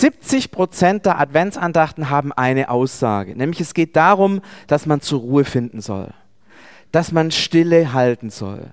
70 0.00 0.50
Prozent 0.50 1.06
der 1.06 1.18
Adventsandachten 1.18 2.10
haben 2.10 2.32
eine 2.32 2.70
Aussage, 2.70 3.36
nämlich 3.36 3.60
es 3.60 3.74
geht 3.74 3.96
darum, 3.96 4.40
dass 4.66 4.86
man 4.86 5.00
zur 5.00 5.20
Ruhe 5.20 5.44
finden 5.44 5.80
soll, 5.80 6.08
dass 6.92 7.12
man 7.12 7.30
Stille 7.30 7.92
halten 7.92 8.30
soll, 8.30 8.72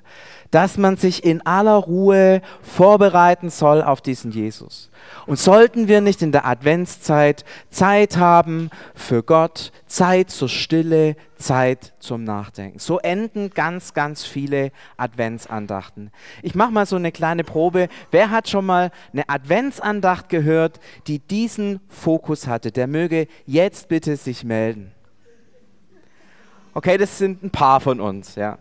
dass 0.52 0.78
man 0.78 0.96
sich 0.96 1.24
in 1.26 1.46
aller 1.46 1.76
Ruhe 1.76 2.42
vorbereiten 2.62 3.50
soll 3.50 3.82
auf 3.82 4.02
diesen 4.02 4.32
Jesus. 4.32 4.90
Und 5.26 5.38
sollten 5.38 5.88
wir 5.88 6.02
nicht 6.02 6.22
in 6.22 6.32
der 6.32 6.46
Adventszeit 6.46 7.44
Zeit 7.70 8.18
haben 8.18 8.70
für 8.94 9.22
Gott, 9.22 9.72
Zeit 9.86 10.30
zur 10.30 10.50
Stille, 10.50 11.16
Zeit 11.36 11.94
zum 12.00 12.24
Nachdenken. 12.24 12.80
So 12.80 13.00
enden 13.00 13.50
ganz, 13.50 13.94
ganz 13.94 14.24
viele 14.24 14.72
Adventsandachten. 14.98 16.12
Ich 16.42 16.56
mache 16.56 16.72
mal 16.72 16.86
so 16.86 16.96
eine 16.96 17.12
kleine 17.12 17.44
Probe. 17.44 17.90
Wer 18.12 18.32
hat 18.32 18.48
schon 18.48 18.66
mal 18.66 18.92
eine 19.12 19.28
Adventsandacht 19.28 20.30
gehört, 20.30 20.80
die 21.08 21.20
diesen 21.20 21.82
Fokus 21.90 22.48
hatte? 22.48 22.72
Der 22.72 22.88
möge 22.88 23.28
jetzt 23.46 23.90
bitte 23.90 24.16
sich 24.16 24.44
melden. 24.44 24.95
Okay, 26.76 26.98
das 26.98 27.18
sind 27.18 27.42
ein 27.42 27.50
paar 27.50 27.80
von 27.80 28.00
uns, 28.00 28.36
ja 28.36 28.60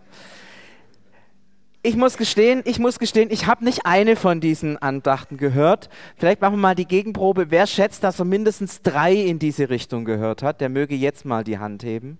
ich 1.84 1.96
muss 1.96 2.16
gestehen, 2.16 2.62
ich 2.64 2.78
muss 2.78 2.98
gestehen, 2.98 3.28
ich 3.30 3.46
habe 3.46 3.62
nicht 3.62 3.84
eine 3.84 4.16
von 4.16 4.40
diesen 4.40 4.78
Andachten 4.78 5.36
gehört. 5.36 5.90
Vielleicht 6.16 6.40
machen 6.40 6.54
wir 6.54 6.60
mal 6.60 6.74
die 6.74 6.88
Gegenprobe. 6.88 7.50
Wer 7.50 7.66
schätzt, 7.66 8.02
dass 8.02 8.18
er 8.18 8.24
mindestens 8.24 8.80
drei 8.80 9.12
in 9.12 9.38
diese 9.38 9.68
Richtung 9.68 10.06
gehört 10.06 10.42
hat? 10.42 10.62
Der 10.62 10.70
möge 10.70 10.94
jetzt 10.94 11.26
mal 11.26 11.44
die 11.44 11.58
Hand 11.58 11.82
heben. 11.82 12.18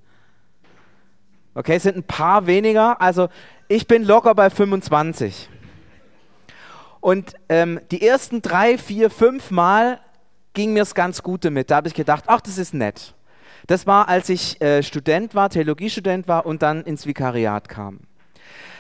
Okay, 1.55 1.77
es 1.77 1.85
sind 1.85 1.97
ein 1.97 2.03
paar 2.03 2.47
weniger. 2.47 3.01
Also 3.01 3.29
ich 3.67 3.89
bin 3.89 4.05
locker 4.05 4.35
bei 4.35 4.51
25. 4.51 5.49
Und 7.01 7.33
ähm, 7.49 7.81
die 7.91 8.07
ersten 8.07 8.43
drei, 8.43 8.77
vier, 8.77 9.09
fünf 9.09 9.51
Mal 9.51 9.99
ging 10.53 10.75
mir 10.75 10.83
es 10.83 10.95
ganz 10.95 11.23
gut 11.23 11.43
damit. 11.43 11.71
Da 11.71 11.77
habe 11.77 11.89
ich 11.89 11.95
gedacht, 11.95 12.25
ach, 12.27 12.43
das 12.43 12.59
ist 12.59 12.75
nett. 12.75 13.15
Das 13.67 13.87
war, 13.87 14.09
als 14.09 14.29
ich 14.29 14.61
äh, 14.61 14.83
Student 14.83 15.35
war, 15.35 15.49
Theologiestudent 15.49 16.29
war 16.29 16.47
und 16.47 16.63
dann 16.63 16.83
ins 16.83 17.07
Vikariat 17.07 17.69
kam. 17.69 18.01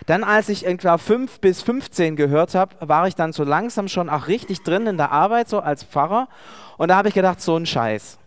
Dann, 0.06 0.22
als 0.22 0.50
ich 0.50 0.66
etwa 0.66 0.98
5 0.98 1.40
bis 1.40 1.62
15 1.62 2.16
gehört 2.16 2.54
habe, 2.54 2.76
war 2.80 3.08
ich 3.08 3.14
dann 3.14 3.32
so 3.32 3.42
langsam 3.42 3.88
schon 3.88 4.10
auch 4.10 4.28
richtig 4.28 4.62
drin 4.62 4.86
in 4.86 4.98
der 4.98 5.12
Arbeit, 5.12 5.48
so 5.48 5.60
als 5.60 5.82
Pfarrer. 5.82 6.28
Und 6.76 6.88
da 6.88 6.96
habe 6.96 7.08
ich 7.08 7.14
gedacht, 7.14 7.40
so 7.40 7.56
ein 7.56 7.64
Scheiß. 7.64 8.18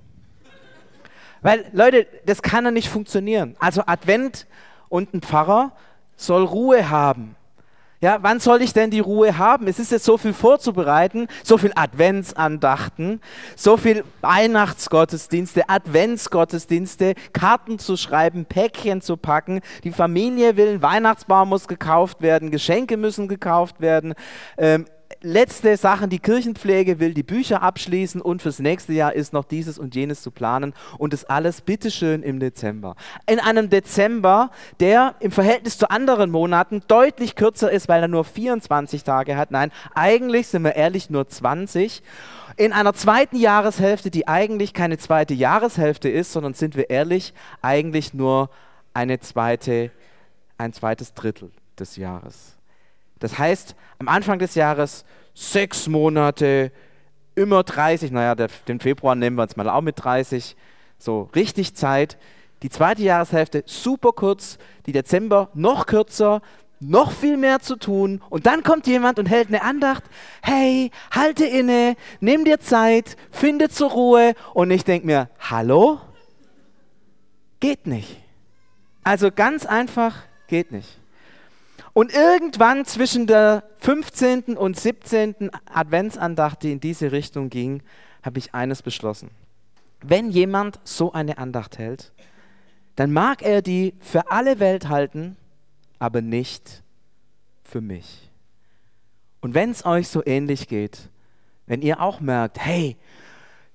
Weil, 1.41 1.65
Leute, 1.71 2.07
das 2.25 2.41
kann 2.41 2.65
ja 2.65 2.71
nicht 2.71 2.89
funktionieren. 2.89 3.55
Also 3.59 3.83
Advent 3.85 4.47
und 4.89 5.13
ein 5.13 5.21
Pfarrer 5.21 5.71
soll 6.15 6.43
Ruhe 6.43 6.89
haben. 6.89 7.36
Ja, 7.99 8.19
wann 8.21 8.39
soll 8.39 8.61
ich 8.61 8.73
denn 8.73 8.91
die 8.91 8.99
Ruhe 8.99 9.39
haben? 9.39 9.67
Es 9.67 9.79
ist 9.79 9.91
jetzt 9.91 10.05
so 10.05 10.19
viel 10.19 10.33
vorzubereiten, 10.33 11.27
so 11.43 11.57
viel 11.57 11.71
Adventsandachten, 11.73 13.21
so 13.55 13.75
viel 13.75 14.03
Weihnachtsgottesdienste, 14.21 15.67
Adventsgottesdienste, 15.67 17.15
Karten 17.33 17.79
zu 17.79 17.97
schreiben, 17.97 18.45
Päckchen 18.45 19.01
zu 19.01 19.17
packen. 19.17 19.61
Die 19.83 19.91
Familie 19.91 20.57
will, 20.57 20.83
Weihnachtsbaum 20.83 21.49
muss 21.49 21.67
gekauft 21.67 22.21
werden, 22.21 22.51
Geschenke 22.51 22.97
müssen 22.97 23.27
gekauft 23.27 23.81
werden. 23.81 24.13
Ähm, 24.59 24.85
letzte 25.21 25.75
Sachen, 25.77 26.09
die 26.09 26.19
Kirchenpflege 26.19 26.99
will 26.99 27.13
die 27.13 27.23
Bücher 27.23 27.61
abschließen 27.61 28.21
und 28.21 28.41
fürs 28.41 28.59
nächste 28.59 28.93
Jahr 28.93 29.13
ist 29.13 29.33
noch 29.33 29.45
dieses 29.45 29.79
und 29.79 29.95
jenes 29.95 30.21
zu 30.21 30.31
planen 30.31 30.73
und 30.97 31.13
das 31.13 31.25
alles 31.25 31.61
bitteschön 31.61 32.23
im 32.23 32.39
Dezember. 32.39 32.95
In 33.25 33.39
einem 33.39 33.69
Dezember, 33.69 34.51
der 34.79 35.15
im 35.19 35.31
Verhältnis 35.31 35.77
zu 35.77 35.89
anderen 35.89 36.29
Monaten 36.29 36.81
deutlich 36.87 37.35
kürzer 37.35 37.71
ist, 37.71 37.87
weil 37.87 38.01
er 38.01 38.07
nur 38.07 38.23
24 38.23 39.03
Tage 39.03 39.37
hat. 39.37 39.51
Nein, 39.51 39.71
eigentlich 39.95 40.47
sind 40.47 40.63
wir 40.63 40.75
ehrlich 40.75 41.09
nur 41.09 41.27
20. 41.27 42.03
In 42.55 42.73
einer 42.73 42.93
zweiten 42.93 43.37
Jahreshälfte, 43.37 44.09
die 44.09 44.27
eigentlich 44.27 44.73
keine 44.73 44.97
zweite 44.97 45.33
Jahreshälfte 45.33 46.09
ist, 46.09 46.31
sondern 46.31 46.53
sind 46.53 46.75
wir 46.75 46.89
ehrlich, 46.89 47.33
eigentlich 47.61 48.13
nur 48.13 48.49
eine 48.93 49.19
zweite, 49.19 49.91
ein 50.57 50.73
zweites 50.73 51.13
Drittel 51.13 51.51
des 51.77 51.97
Jahres. 51.97 52.57
Das 53.19 53.37
heißt, 53.37 53.75
am 53.99 54.07
Anfang 54.07 54.39
des 54.39 54.55
Jahres 54.55 55.05
sechs 55.33 55.87
Monate, 55.87 56.71
immer 57.35 57.63
30, 57.63 58.11
naja, 58.11 58.35
den 58.35 58.79
Februar 58.79 59.15
nehmen 59.15 59.37
wir 59.37 59.43
uns 59.43 59.55
mal 59.55 59.69
auch 59.69 59.81
mit 59.81 60.03
30, 60.03 60.55
so 60.97 61.29
richtig 61.35 61.75
Zeit. 61.75 62.17
Die 62.63 62.69
zweite 62.69 63.03
Jahreshälfte 63.03 63.63
super 63.67 64.11
kurz, 64.11 64.57
die 64.87 64.91
Dezember 64.91 65.49
noch 65.53 65.85
kürzer, 65.85 66.41
noch 66.79 67.11
viel 67.11 67.37
mehr 67.37 67.59
zu 67.59 67.75
tun 67.75 68.21
und 68.29 68.45
dann 68.45 68.63
kommt 68.63 68.87
jemand 68.87 69.19
und 69.19 69.27
hält 69.27 69.47
eine 69.47 69.61
Andacht. 69.61 70.03
Hey, 70.41 70.91
halte 71.11 71.45
inne, 71.45 71.95
nimm 72.19 72.45
dir 72.45 72.59
Zeit, 72.59 73.15
finde 73.31 73.69
zur 73.69 73.91
Ruhe 73.91 74.33
und 74.53 74.71
ich 74.71 74.83
denke 74.83 75.05
mir, 75.05 75.29
hallo? 75.39 75.99
Geht 77.59 77.87
nicht. 77.87 78.21
Also 79.03 79.31
ganz 79.31 79.65
einfach, 79.65 80.15
geht 80.47 80.71
nicht. 80.71 80.96
Und 81.97 82.13
irgendwann 82.13 82.85
zwischen 82.85 83.25
der 83.25 83.63
15. 83.79 84.55
und 84.55 84.79
17. 84.79 85.49
Adventsandacht, 85.65 86.61
die 86.61 86.71
in 86.73 86.79
diese 86.79 87.11
Richtung 87.11 87.49
ging, 87.49 87.81
habe 88.21 88.37
ich 88.37 88.53
eines 88.53 88.83
beschlossen. 88.83 89.31
Wenn 90.03 90.29
jemand 90.29 90.79
so 90.83 91.11
eine 91.13 91.39
Andacht 91.39 91.79
hält, 91.79 92.11
dann 92.97 93.11
mag 93.11 93.41
er 93.41 93.63
die 93.63 93.95
für 93.99 94.29
alle 94.29 94.59
Welt 94.59 94.89
halten, 94.89 95.37
aber 95.97 96.21
nicht 96.21 96.83
für 97.63 97.81
mich. 97.81 98.29
Und 99.41 99.55
wenn 99.55 99.71
es 99.71 99.83
euch 99.83 100.07
so 100.07 100.21
ähnlich 100.23 100.67
geht, 100.67 101.09
wenn 101.65 101.81
ihr 101.81 101.99
auch 101.99 102.19
merkt, 102.19 102.59
hey, 102.59 102.95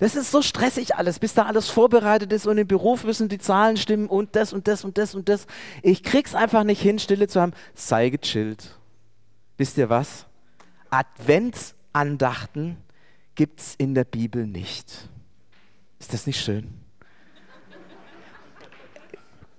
das 0.02 0.16
ist 0.16 0.32
so 0.32 0.42
stressig 0.42 0.96
alles, 0.96 1.20
bis 1.20 1.32
da 1.32 1.44
alles 1.44 1.70
vorbereitet 1.70 2.32
ist 2.32 2.48
und 2.48 2.58
im 2.58 2.66
Beruf 2.66 3.04
müssen 3.04 3.28
die 3.28 3.38
Zahlen 3.38 3.76
stimmen 3.76 4.08
und 4.08 4.34
das 4.34 4.52
und 4.52 4.66
das 4.66 4.84
und 4.84 4.98
das 4.98 5.14
und 5.14 5.28
das. 5.28 5.46
Ich 5.80 6.02
krieg's 6.02 6.34
einfach 6.34 6.64
nicht 6.64 6.82
hin, 6.82 6.98
Stille 6.98 7.28
zu 7.28 7.40
haben. 7.40 7.52
Sei 7.76 8.08
gechillt. 8.08 8.76
Wisst 9.58 9.78
ihr 9.78 9.88
was? 9.88 10.26
Adventsandachten 10.90 12.78
gibt's 13.36 13.76
in 13.78 13.94
der 13.94 14.02
Bibel 14.02 14.44
nicht. 14.44 15.08
Ist 16.00 16.12
das 16.12 16.26
nicht 16.26 16.40
schön? 16.40 16.74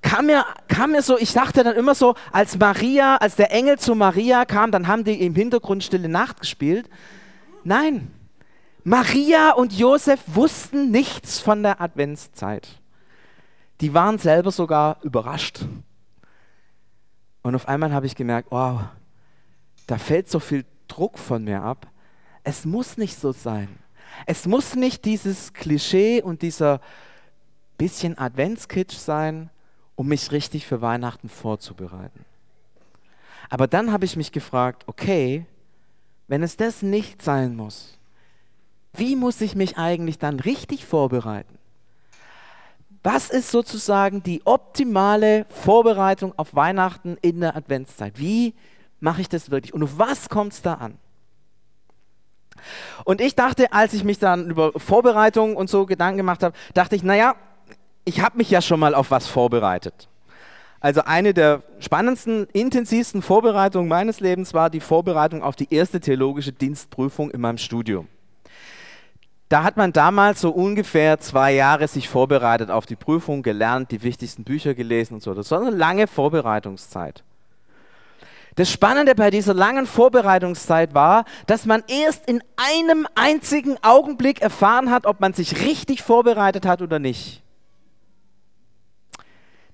Kam 0.01 0.25
mir, 0.25 0.45
kam 0.67 0.91
mir 0.91 1.03
so, 1.03 1.17
ich 1.17 1.31
dachte 1.31 1.63
dann 1.63 1.77
immer 1.77 1.95
so, 1.95 2.15
als 2.33 2.57
Maria, 2.57 3.15
als 3.15 3.37
der 3.37 3.53
Engel 3.53 3.79
zu 3.79 3.95
Maria 3.95 4.43
kam, 4.43 4.71
dann 4.71 4.89
haben 4.89 5.05
die 5.05 5.21
im 5.21 5.35
Hintergrund 5.35 5.85
Stille 5.85 6.09
Nacht 6.09 6.41
gespielt. 6.41 6.89
Nein, 7.63 8.11
Maria 8.83 9.51
und 9.51 9.71
Josef 9.73 10.21
wussten 10.27 10.91
nichts 10.91 11.39
von 11.39 11.63
der 11.63 11.79
Adventszeit. 11.79 12.67
Die 13.81 13.93
waren 13.93 14.17
selber 14.17 14.51
sogar 14.51 14.97
überrascht. 15.03 15.65
Und 17.41 17.55
auf 17.55 17.67
einmal 17.67 17.93
habe 17.93 18.05
ich 18.05 18.15
gemerkt, 18.15 18.49
wow, 18.51 18.81
da 19.87 19.97
fällt 19.97 20.29
so 20.29 20.39
viel 20.39 20.65
Druck 20.87 21.17
von 21.17 21.43
mir 21.43 21.61
ab. 21.61 21.87
Es 22.43 22.65
muss 22.65 22.97
nicht 22.97 23.17
so 23.17 23.31
sein. 23.31 23.69
Es 24.25 24.45
muss 24.45 24.75
nicht 24.75 25.05
dieses 25.05 25.53
Klischee 25.53 26.21
und 26.21 26.41
dieser 26.41 26.81
bisschen 27.77 28.17
Adventskitsch 28.17 28.95
sein, 28.95 29.49
um 29.95 30.07
mich 30.07 30.31
richtig 30.31 30.65
für 30.65 30.81
Weihnachten 30.81 31.29
vorzubereiten. 31.29 32.25
Aber 33.49 33.67
dann 33.67 33.91
habe 33.91 34.05
ich 34.05 34.15
mich 34.15 34.31
gefragt, 34.31 34.83
okay, 34.87 35.45
wenn 36.27 36.43
es 36.43 36.57
das 36.57 36.81
nicht 36.81 37.21
sein 37.21 37.55
muss, 37.55 37.97
wie 38.95 39.15
muss 39.15 39.41
ich 39.41 39.55
mich 39.55 39.77
eigentlich 39.77 40.19
dann 40.19 40.39
richtig 40.39 40.85
vorbereiten? 40.85 41.57
Was 43.01 43.29
ist 43.29 43.51
sozusagen 43.51 44.23
die 44.23 44.41
optimale 44.45 45.45
Vorbereitung 45.49 46.33
auf 46.37 46.55
Weihnachten 46.55 47.17
in 47.21 47.41
der 47.41 47.55
Adventszeit? 47.55 48.17
Wie 48.17 48.53
mache 48.99 49.21
ich 49.21 49.27
das 49.27 49.51
wirklich? 49.51 49.73
Und 49.73 49.83
auf 49.83 49.97
was 49.97 50.29
kommt 50.29 50.53
es 50.53 50.61
da 50.61 50.75
an? 50.75 50.97
Und 53.03 53.19
ich 53.19 53.35
dachte, 53.35 53.73
als 53.73 53.93
ich 53.93 54.05
mich 54.05 54.19
dann 54.19 54.49
über 54.49 54.71
Vorbereitung 54.77 55.57
und 55.57 55.69
so 55.69 55.85
Gedanken 55.85 56.17
gemacht 56.17 56.43
habe, 56.43 56.55
dachte 56.73 56.95
ich, 56.95 57.03
naja, 57.03 57.35
ich 58.05 58.21
habe 58.21 58.37
mich 58.37 58.49
ja 58.49 58.61
schon 58.61 58.79
mal 58.79 58.95
auf 58.95 59.11
was 59.11 59.27
vorbereitet. 59.27 60.07
Also 60.79 61.01
eine 61.01 61.33
der 61.33 61.63
spannendsten, 61.79 62.45
intensivsten 62.53 63.21
Vorbereitungen 63.21 63.87
meines 63.87 64.19
Lebens 64.19 64.53
war 64.53 64.69
die 64.69 64.81
Vorbereitung 64.81 65.41
auf 65.41 65.55
die 65.55 65.73
erste 65.73 65.99
theologische 65.99 66.51
Dienstprüfung 66.51 67.31
in 67.31 67.41
meinem 67.41 67.57
Studium. 67.57 68.07
Da 69.53 69.63
hat 69.63 69.77
man 69.77 69.93
damals 69.93 70.41
so 70.41 70.49
ungefähr 70.49 71.19
zwei 71.19 71.53
Jahre 71.53 71.87
sich 71.87 72.09
vorbereitet 72.09 72.71
auf 72.71 72.87
die 72.87 72.95
Prüfung, 72.95 73.43
gelernt, 73.43 73.91
die 73.91 74.01
wichtigsten 74.01 74.43
Bücher 74.43 74.73
gelesen 74.73 75.13
und 75.13 75.21
so. 75.21 75.35
Das 75.35 75.51
war 75.51 75.61
eine 75.61 75.69
lange 75.69 76.07
Vorbereitungszeit. 76.07 77.23
Das 78.55 78.71
Spannende 78.71 79.13
bei 79.13 79.29
dieser 79.29 79.53
langen 79.53 79.85
Vorbereitungszeit 79.85 80.95
war, 80.95 81.25
dass 81.45 81.67
man 81.67 81.83
erst 81.87 82.27
in 82.27 82.41
einem 82.55 83.05
einzigen 83.13 83.77
Augenblick 83.83 84.41
erfahren 84.41 84.89
hat, 84.89 85.05
ob 85.05 85.19
man 85.19 85.33
sich 85.33 85.63
richtig 85.63 86.01
vorbereitet 86.01 86.65
hat 86.65 86.81
oder 86.81 86.97
nicht. 86.97 87.43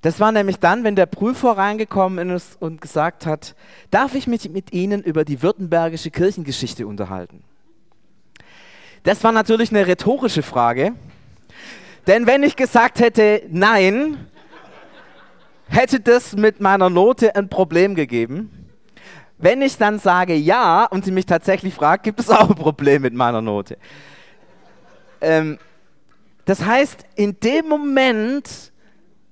Das 0.01 0.19
war 0.19 0.33
nämlich 0.33 0.59
dann, 0.59 0.83
wenn 0.83 0.97
der 0.97 1.05
Prüfer 1.05 1.51
reingekommen 1.57 2.31
ist 2.31 2.61
und 2.61 2.81
gesagt 2.81 3.25
hat, 3.25 3.55
darf 3.91 4.13
ich 4.15 4.27
mich 4.27 4.49
mit 4.49 4.73
Ihnen 4.73 5.01
über 5.01 5.23
die 5.23 5.41
württembergische 5.41 6.11
Kirchengeschichte 6.11 6.85
unterhalten? 6.85 7.45
Das 9.03 9.23
war 9.23 9.31
natürlich 9.31 9.71
eine 9.71 9.87
rhetorische 9.87 10.43
Frage. 10.43 10.93
Denn 12.07 12.27
wenn 12.27 12.43
ich 12.43 12.55
gesagt 12.55 12.99
hätte 12.99 13.43
nein, 13.49 14.17
hätte 15.67 15.99
das 15.99 16.35
mit 16.35 16.59
meiner 16.59 16.89
Note 16.89 17.35
ein 17.35 17.49
Problem 17.49 17.95
gegeben. 17.95 18.67
Wenn 19.37 19.61
ich 19.61 19.77
dann 19.77 19.99
sage 19.99 20.35
ja 20.35 20.85
und 20.85 21.05
sie 21.05 21.11
mich 21.11 21.25
tatsächlich 21.25 21.73
fragt, 21.73 22.03
gibt 22.03 22.19
es 22.19 22.29
auch 22.29 22.49
ein 22.49 22.55
Problem 22.55 23.03
mit 23.03 23.13
meiner 23.13 23.41
Note. 23.41 23.77
Ähm, 25.21 25.57
das 26.45 26.65
heißt, 26.65 27.05
in 27.15 27.39
dem 27.39 27.67
Moment, 27.67 28.71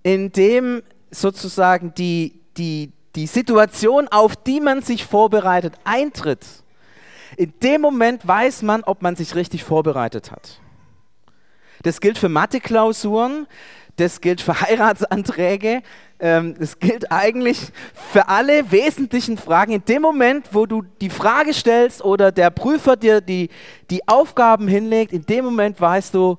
in 0.03 0.31
dem 0.31 0.83
sozusagen 1.11 1.93
die, 1.95 2.39
die, 2.57 2.91
die 3.15 3.27
Situation, 3.27 4.07
auf 4.07 4.35
die 4.35 4.61
man 4.61 4.81
sich 4.81 5.03
vorbereitet, 5.05 5.73
eintritt, 5.83 6.45
in 7.35 7.53
dem 7.61 7.81
Moment 7.81 8.27
weiß 8.27 8.61
man, 8.61 8.83
ob 8.83 9.01
man 9.01 9.15
sich 9.15 9.35
richtig 9.35 9.63
vorbereitet 9.63 10.31
hat. 10.31 10.61
Das 11.83 12.01
gilt 12.01 12.17
für 12.17 12.29
Mathe-Klausuren, 12.29 13.47
das 13.97 14.21
gilt 14.21 14.41
für 14.41 14.61
Heiratsanträge, 14.61 15.81
ähm, 16.19 16.55
das 16.59 16.79
gilt 16.79 17.11
eigentlich 17.11 17.71
für 17.93 18.27
alle 18.27 18.71
wesentlichen 18.71 19.37
Fragen. 19.37 19.73
In 19.73 19.85
dem 19.85 20.01
Moment, 20.01 20.49
wo 20.51 20.65
du 20.65 20.83
die 21.01 21.09
Frage 21.09 21.53
stellst 21.53 22.03
oder 22.03 22.31
der 22.31 22.49
Prüfer 22.49 22.95
dir 22.95 23.21
die, 23.21 23.49
die 23.89 24.07
Aufgaben 24.07 24.67
hinlegt, 24.67 25.13
in 25.13 25.25
dem 25.25 25.45
Moment 25.45 25.79
weißt 25.79 26.13
du, 26.13 26.37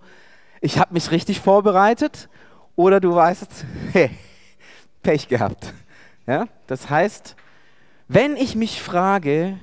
ich 0.60 0.78
habe 0.78 0.94
mich 0.94 1.10
richtig 1.10 1.40
vorbereitet 1.40 2.28
oder 2.74 3.00
du 3.00 3.14
weißt, 3.14 3.64
hey, 3.92 4.10
Pech 5.02 5.28
gehabt. 5.28 5.72
Ja? 6.26 6.46
Das 6.66 6.90
heißt, 6.90 7.36
wenn 8.08 8.36
ich 8.36 8.56
mich 8.56 8.80
frage, 8.80 9.58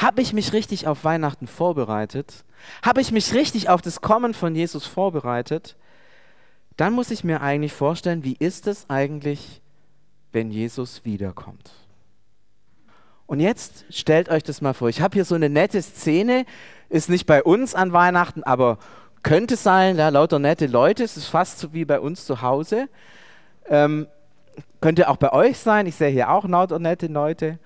habe 0.00 0.22
ich 0.22 0.32
mich 0.32 0.52
richtig 0.52 0.86
auf 0.86 1.04
Weihnachten 1.04 1.46
vorbereitet? 1.46 2.44
Habe 2.82 3.00
ich 3.00 3.12
mich 3.12 3.34
richtig 3.34 3.68
auf 3.68 3.82
das 3.82 4.00
Kommen 4.00 4.34
von 4.34 4.54
Jesus 4.54 4.86
vorbereitet? 4.86 5.76
Dann 6.76 6.94
muss 6.94 7.10
ich 7.10 7.24
mir 7.24 7.42
eigentlich 7.42 7.72
vorstellen, 7.72 8.24
wie 8.24 8.36
ist 8.38 8.66
es 8.66 8.88
eigentlich, 8.88 9.60
wenn 10.32 10.50
Jesus 10.50 11.04
wiederkommt? 11.04 11.72
Und 13.26 13.40
jetzt 13.40 13.84
stellt 13.90 14.28
euch 14.28 14.42
das 14.42 14.60
mal 14.60 14.72
vor. 14.72 14.88
Ich 14.88 15.02
habe 15.02 15.14
hier 15.14 15.24
so 15.24 15.34
eine 15.34 15.48
nette 15.48 15.80
Szene, 15.82 16.46
ist 16.88 17.08
nicht 17.08 17.26
bei 17.26 17.42
uns 17.42 17.74
an 17.74 17.92
Weihnachten, 17.92 18.42
aber 18.42 18.78
könnte 19.22 19.56
sein, 19.56 19.98
ja, 19.98 20.08
lauter 20.08 20.38
nette 20.38 20.66
Leute, 20.66 21.04
es 21.04 21.16
ist 21.16 21.26
fast 21.26 21.58
so 21.58 21.72
wie 21.74 21.84
bei 21.84 22.00
uns 22.00 22.24
zu 22.24 22.40
Hause. 22.42 22.88
Ähm, 23.68 24.06
könnte 24.80 25.08
auch 25.08 25.18
bei 25.18 25.32
euch 25.32 25.58
sein, 25.58 25.86
ich 25.86 25.94
sehe 25.94 26.08
hier 26.08 26.30
auch 26.30 26.48
lauter 26.48 26.78
nette 26.78 27.06
Leute. 27.06 27.58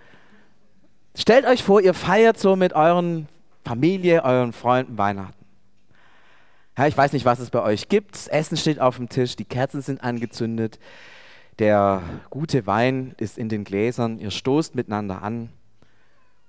Stellt 1.17 1.47
euch 1.47 1.63
vor, 1.63 1.81
ihr 1.81 1.95
feiert 1.95 2.39
so 2.39 2.57
mit 2.57 2.73
euren 2.73 3.29
Familie, 3.65 4.25
euren 4.25 4.53
Freunden 4.53 4.99
Weihnachten. 4.99 5.45
Ja, 6.77 6.89
ich 6.89 6.97
weiß 6.97 7.13
nicht, 7.13 7.25
was 7.25 7.39
es 7.39 7.51
bei 7.51 7.63
euch 7.63 7.89
gibt. 7.89 8.29
Essen 8.29 8.57
steht 8.57 8.81
auf 8.81 8.97
dem 8.97 9.09
Tisch, 9.09 9.37
die 9.37 9.45
Kerzen 9.45 9.81
sind 9.81 10.03
angezündet, 10.03 10.81
der 11.61 12.03
gute 12.31 12.67
Wein 12.67 13.15
ist 13.17 13.39
in 13.39 13.49
den 13.49 13.63
Gläsern, 13.63 14.19
ihr 14.19 14.33
stoßt 14.33 14.75
miteinander 14.75 15.23
an 15.23 15.51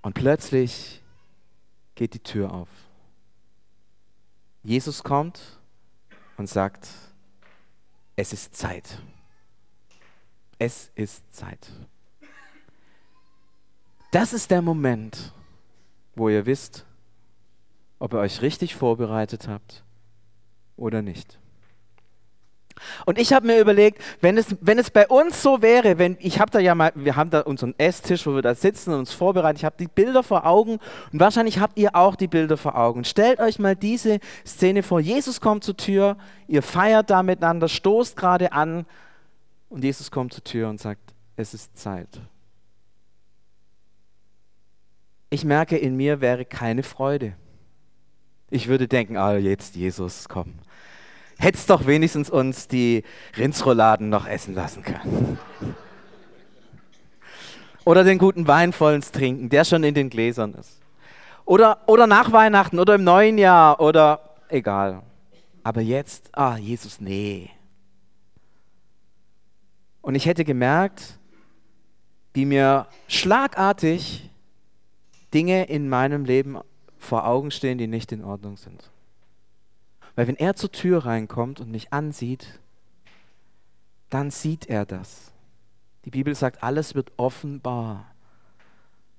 und 0.01 0.15
plötzlich 0.15 1.03
geht 1.93 2.15
die 2.15 2.19
Tür 2.19 2.51
auf. 2.51 2.69
Jesus 4.63 5.03
kommt 5.03 5.59
und 6.37 6.49
sagt, 6.49 6.89
es 8.15 8.33
ist 8.33 8.55
Zeit. 8.55 8.99
Es 10.57 10.89
ist 10.95 11.31
Zeit. 11.35 11.69
Das 14.15 14.31
ist 14.31 14.49
der 14.49 14.61
Moment, 14.61 15.33
wo 16.15 16.29
ihr 16.29 16.45
wisst, 16.45 16.85
ob 17.99 18.13
ihr 18.13 18.19
euch 18.19 18.41
richtig 18.41 18.73
vorbereitet 18.73 19.49
habt 19.49 19.83
oder 20.77 21.01
nicht. 21.01 21.37
Und 23.05 23.19
ich 23.19 23.33
habe 23.33 23.45
mir 23.45 23.59
überlegt, 23.59 24.01
wenn 24.21 24.37
es, 24.37 24.55
wenn 24.61 24.79
es 24.79 24.89
bei 24.89 25.05
uns 25.05 25.43
so 25.43 25.61
wäre, 25.61 25.97
wenn 25.97 26.15
ich 26.21 26.39
habe 26.39 26.49
da 26.49 26.59
ja 26.59 26.75
mal, 26.75 26.93
wir 26.95 27.17
haben 27.17 27.29
da 27.29 27.41
unseren 27.41 27.75
Esstisch, 27.77 28.25
wo 28.25 28.33
wir 28.35 28.41
da 28.41 28.55
sitzen 28.55 28.93
und 28.93 28.99
uns 28.99 29.11
vorbereiten, 29.11 29.57
ich 29.57 29.65
habe 29.65 29.75
die 29.77 29.89
Bilder 29.89 30.23
vor 30.23 30.45
Augen 30.45 30.79
und 31.11 31.19
wahrscheinlich 31.19 31.59
habt 31.59 31.77
ihr 31.77 31.93
auch 31.93 32.15
die 32.15 32.29
Bilder 32.29 32.55
vor 32.55 32.77
Augen. 32.77 33.03
Stellt 33.03 33.41
euch 33.41 33.59
mal 33.59 33.75
diese 33.75 34.21
Szene 34.47 34.81
vor, 34.81 35.01
Jesus 35.01 35.41
kommt 35.41 35.65
zur 35.65 35.75
Tür, 35.75 36.15
ihr 36.47 36.63
feiert 36.63 37.09
da 37.09 37.21
miteinander, 37.21 37.67
stoßt 37.67 38.15
gerade 38.15 38.53
an 38.53 38.85
und 39.67 39.83
Jesus 39.83 40.09
kommt 40.09 40.31
zur 40.31 40.45
Tür 40.45 40.69
und 40.69 40.79
sagt, 40.79 41.01
es 41.35 41.53
ist 41.53 41.77
Zeit 41.77 42.21
ich 45.29 45.43
merke, 45.43 45.77
in 45.77 45.95
mir 45.95 46.21
wäre 46.21 46.45
keine 46.45 46.83
Freude. 46.83 47.33
Ich 48.49 48.67
würde 48.67 48.87
denken, 48.87 49.17
ah, 49.17 49.35
jetzt 49.35 49.75
Jesus, 49.75 50.29
komm. 50.29 50.55
Hättest 51.37 51.69
doch 51.69 51.85
wenigstens 51.85 52.29
uns 52.29 52.67
die 52.67 53.03
Rindsrouladen 53.37 54.09
noch 54.09 54.27
essen 54.27 54.55
lassen 54.55 54.83
können. 54.83 55.37
Oder 57.83 58.03
den 58.03 58.17
guten 58.17 58.47
Wein 58.47 58.71
vollends 58.71 59.11
trinken, 59.11 59.49
der 59.49 59.65
schon 59.65 59.83
in 59.83 59.93
den 59.93 60.09
Gläsern 60.09 60.53
ist. 60.53 60.79
Oder, 61.43 61.79
oder 61.87 62.07
nach 62.07 62.31
Weihnachten 62.31 62.79
oder 62.79 62.95
im 62.95 63.03
neuen 63.03 63.37
Jahr 63.37 63.79
oder 63.79 64.37
egal. 64.49 65.03
Aber 65.63 65.81
jetzt, 65.81 66.29
ah, 66.31 66.57
Jesus, 66.57 66.99
nee. 66.99 67.49
Und 70.01 70.15
ich 70.15 70.25
hätte 70.25 70.45
gemerkt, 70.45 71.19
wie 72.33 72.45
mir 72.45 72.87
schlagartig 73.07 74.24
Dinge 75.35 75.65
in 75.65 75.89
meinem 75.89 76.23
Leben 76.23 76.57
vor 76.97 77.27
Augen 77.27 77.51
stehen, 77.51 77.77
die 77.77 77.87
nicht 77.87 78.13
in 78.13 78.23
Ordnung 78.23 78.55
sind. 78.55 78.89
Weil 80.15 80.27
wenn 80.27 80.37
er 80.37 80.55
zur 80.55 80.71
Tür 80.71 81.05
reinkommt 81.05 81.59
und 81.59 81.69
mich 81.69 81.91
ansieht, 81.91 82.61
dann 84.09 84.31
sieht 84.31 84.67
er 84.67 84.85
das. 84.85 85.33
Die 86.05 86.09
Bibel 86.09 86.33
sagt, 86.35 86.63
alles 86.63 86.95
wird 86.95 87.11
offenbar. 87.17 88.05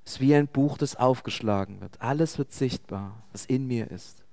Es 0.06 0.12
ist 0.12 0.20
wie 0.20 0.34
ein 0.34 0.48
Buch, 0.48 0.78
das 0.78 0.96
aufgeschlagen 0.96 1.82
wird. 1.82 2.00
Alles 2.00 2.38
wird 2.38 2.50
sichtbar, 2.50 3.22
was 3.32 3.44
in 3.44 3.66
mir 3.66 3.90
ist. 3.90 4.24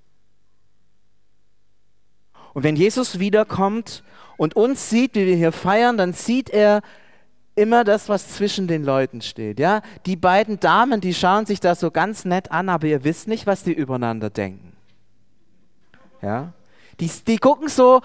Und 2.54 2.64
wenn 2.64 2.78
Jesus 2.78 3.20
wiederkommt 3.20 4.04
und 4.38 4.56
uns 4.56 4.90
sieht, 4.90 5.16
wie 5.16 5.26
wir 5.26 5.36
hier 5.36 5.52
feiern, 5.52 5.98
dann 5.98 6.14
sieht 6.14 6.50
er 6.50 6.82
immer 7.56 7.84
das, 7.84 8.10
was 8.10 8.30
zwischen 8.30 8.68
den 8.68 8.84
Leuten 8.84 9.22
steht. 9.22 9.60
Ja? 9.60 9.82
Die 10.06 10.16
beiden 10.16 10.60
Damen, 10.60 11.02
die 11.02 11.14
schauen 11.14 11.46
sich 11.46 11.60
das 11.60 11.80
so 11.80 11.92
ganz 11.92 12.26
nett 12.26 12.52
an, 12.52 12.70
aber 12.70 12.88
ihr 12.88 13.04
wisst 13.04 13.28
nicht, 13.28 13.46
was 13.46 13.64
die 13.64 13.74
übereinander 13.74 14.30
denken. 14.30 14.74
Ja? 16.22 16.54
Die, 17.00 17.10
die, 17.28 17.38
gucken 17.38 17.70
so, 17.70 18.02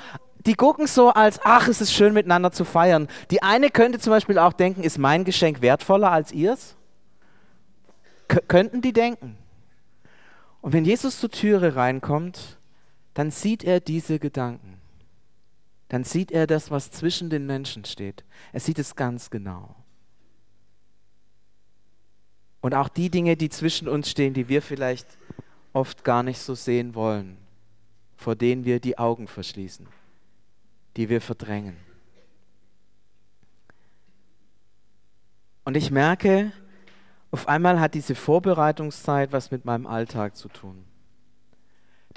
die 0.47 0.55
gucken 0.55 0.87
so 0.87 1.11
als, 1.11 1.41
ach, 1.43 1.69
es 1.69 1.81
ist 1.81 1.93
schön 1.93 2.13
miteinander 2.13 2.53
zu 2.53 2.65
feiern. 2.65 3.09
Die 3.31 3.43
eine 3.43 3.71
könnte 3.71 3.99
zum 3.99 4.11
Beispiel 4.11 4.39
auch 4.39 4.53
denken, 4.53 4.83
ist 4.83 4.99
mein 4.99 5.25
Geschenk 5.25 5.63
wertvoller 5.63 6.11
als 6.11 6.33
ihrs? 6.33 6.77
K 8.29 8.41
könnten 8.47 8.83
die 8.83 8.93
denken. 8.93 9.37
Und 10.61 10.73
wenn 10.73 10.85
Jesus 10.85 11.19
zur 11.21 11.31
Türe 11.31 11.77
reinkommt, 11.77 12.59
dann 13.15 13.31
sieht 13.31 13.65
er 13.65 13.81
diese 13.81 14.19
Gedanken 14.19 14.78
dann 15.89 16.05
sieht 16.05 16.31
er 16.31 16.47
das, 16.47 16.71
was 16.71 16.91
zwischen 16.91 17.31
den 17.31 17.47
Menschen 17.47 17.85
steht. 17.85 18.25
Er 18.53 18.61
sieht 18.61 18.79
es 18.79 18.95
ganz 18.95 19.31
genau. 19.31 19.75
Und 22.61 22.75
auch 22.75 22.89
die 22.89 23.11
Dinge, 23.11 23.37
die 23.37 23.49
zwischen 23.49 23.89
uns 23.89 24.11
stehen, 24.11 24.35
die 24.35 24.49
wir 24.49 24.63
vielleicht 24.63 25.07
oft 25.73 26.05
gar 26.05 26.23
nicht 26.23 26.41
so 26.41 26.55
sehen 26.55 26.95
wollen, 26.95 27.39
vor 28.17 28.35
denen 28.35 28.65
wir 28.65 28.81
die 28.81 28.99
Augen 28.99 29.29
verschließen, 29.29 29.87
die 30.97 31.09
wir 31.09 31.21
verdrängen. 31.21 31.77
Und 35.65 35.77
ich 35.77 35.91
merke, 35.91 36.53
auf 37.31 37.47
einmal 37.47 37.79
hat 37.79 37.95
diese 37.95 38.15
Vorbereitungszeit 38.15 39.33
was 39.33 39.51
mit 39.51 39.65
meinem 39.65 39.87
Alltag 39.87 40.35
zu 40.35 40.49
tun. 40.49 40.88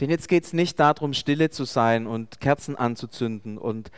Denn 0.01 0.09
jetzt 0.09 0.27
geht 0.27 0.43
es 0.43 0.51
nicht 0.51 0.79
darum, 0.79 1.13
stille 1.13 1.51
zu 1.51 1.63
sein 1.63 2.07
und 2.07 2.41
Kerzen 2.41 2.75
anzuzünden 2.75 3.59
und 3.59 3.91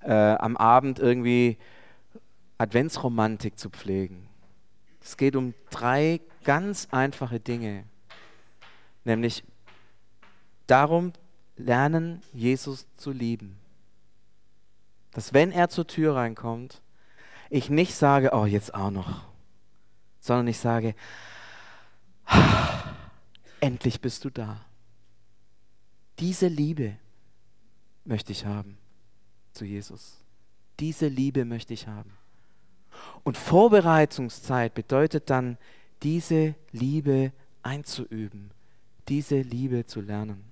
äh, 0.00 0.10
am 0.10 0.56
Abend 0.56 0.98
irgendwie 0.98 1.58
Adventsromantik 2.56 3.58
zu 3.58 3.68
pflegen. 3.68 4.26
Es 5.02 5.18
geht 5.18 5.36
um 5.36 5.52
drei 5.68 6.22
ganz 6.44 6.88
einfache 6.90 7.40
Dinge, 7.40 7.84
nämlich 9.04 9.44
darum, 10.66 11.12
lernen, 11.58 12.22
Jesus 12.32 12.86
zu 12.96 13.12
lieben. 13.12 13.58
Dass 15.12 15.34
wenn 15.34 15.52
er 15.52 15.68
zur 15.68 15.86
Tür 15.86 16.16
reinkommt, 16.16 16.80
ich 17.50 17.68
nicht 17.68 17.94
sage, 17.94 18.30
oh, 18.32 18.46
jetzt 18.46 18.72
auch 18.74 18.90
noch, 18.90 19.26
sondern 20.20 20.46
ich 20.46 20.58
sage, 20.58 20.94
endlich 23.60 24.00
bist 24.00 24.24
du 24.24 24.30
da. 24.30 24.64
Diese 26.20 26.48
Liebe 26.48 26.96
möchte 28.04 28.32
ich 28.32 28.44
haben 28.44 28.76
zu 29.52 29.64
Jesus. 29.64 30.18
Diese 30.78 31.08
Liebe 31.08 31.44
möchte 31.44 31.74
ich 31.74 31.86
haben. 31.86 32.12
Und 33.22 33.36
Vorbereitungszeit 33.36 34.74
bedeutet 34.74 35.30
dann, 35.30 35.56
diese 36.02 36.54
Liebe 36.72 37.32
einzuüben, 37.62 38.50
diese 39.08 39.40
Liebe 39.40 39.86
zu 39.86 40.00
lernen. 40.00 40.44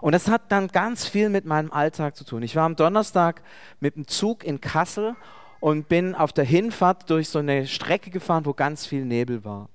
Und 0.00 0.12
das 0.12 0.28
hat 0.28 0.52
dann 0.52 0.68
ganz 0.68 1.06
viel 1.06 1.28
mit 1.28 1.44
meinem 1.44 1.72
Alltag 1.72 2.16
zu 2.16 2.24
tun. 2.24 2.42
Ich 2.42 2.56
war 2.56 2.64
am 2.64 2.76
Donnerstag 2.76 3.42
mit 3.80 3.96
dem 3.96 4.06
Zug 4.06 4.44
in 4.44 4.60
Kassel 4.60 5.16
und 5.60 5.88
bin 5.88 6.14
auf 6.14 6.32
der 6.32 6.44
Hinfahrt 6.44 7.10
durch 7.10 7.28
so 7.28 7.38
eine 7.38 7.66
Strecke 7.66 8.10
gefahren, 8.10 8.46
wo 8.46 8.52
ganz 8.52 8.86
viel 8.86 9.04
Nebel 9.04 9.44
war. 9.44 9.68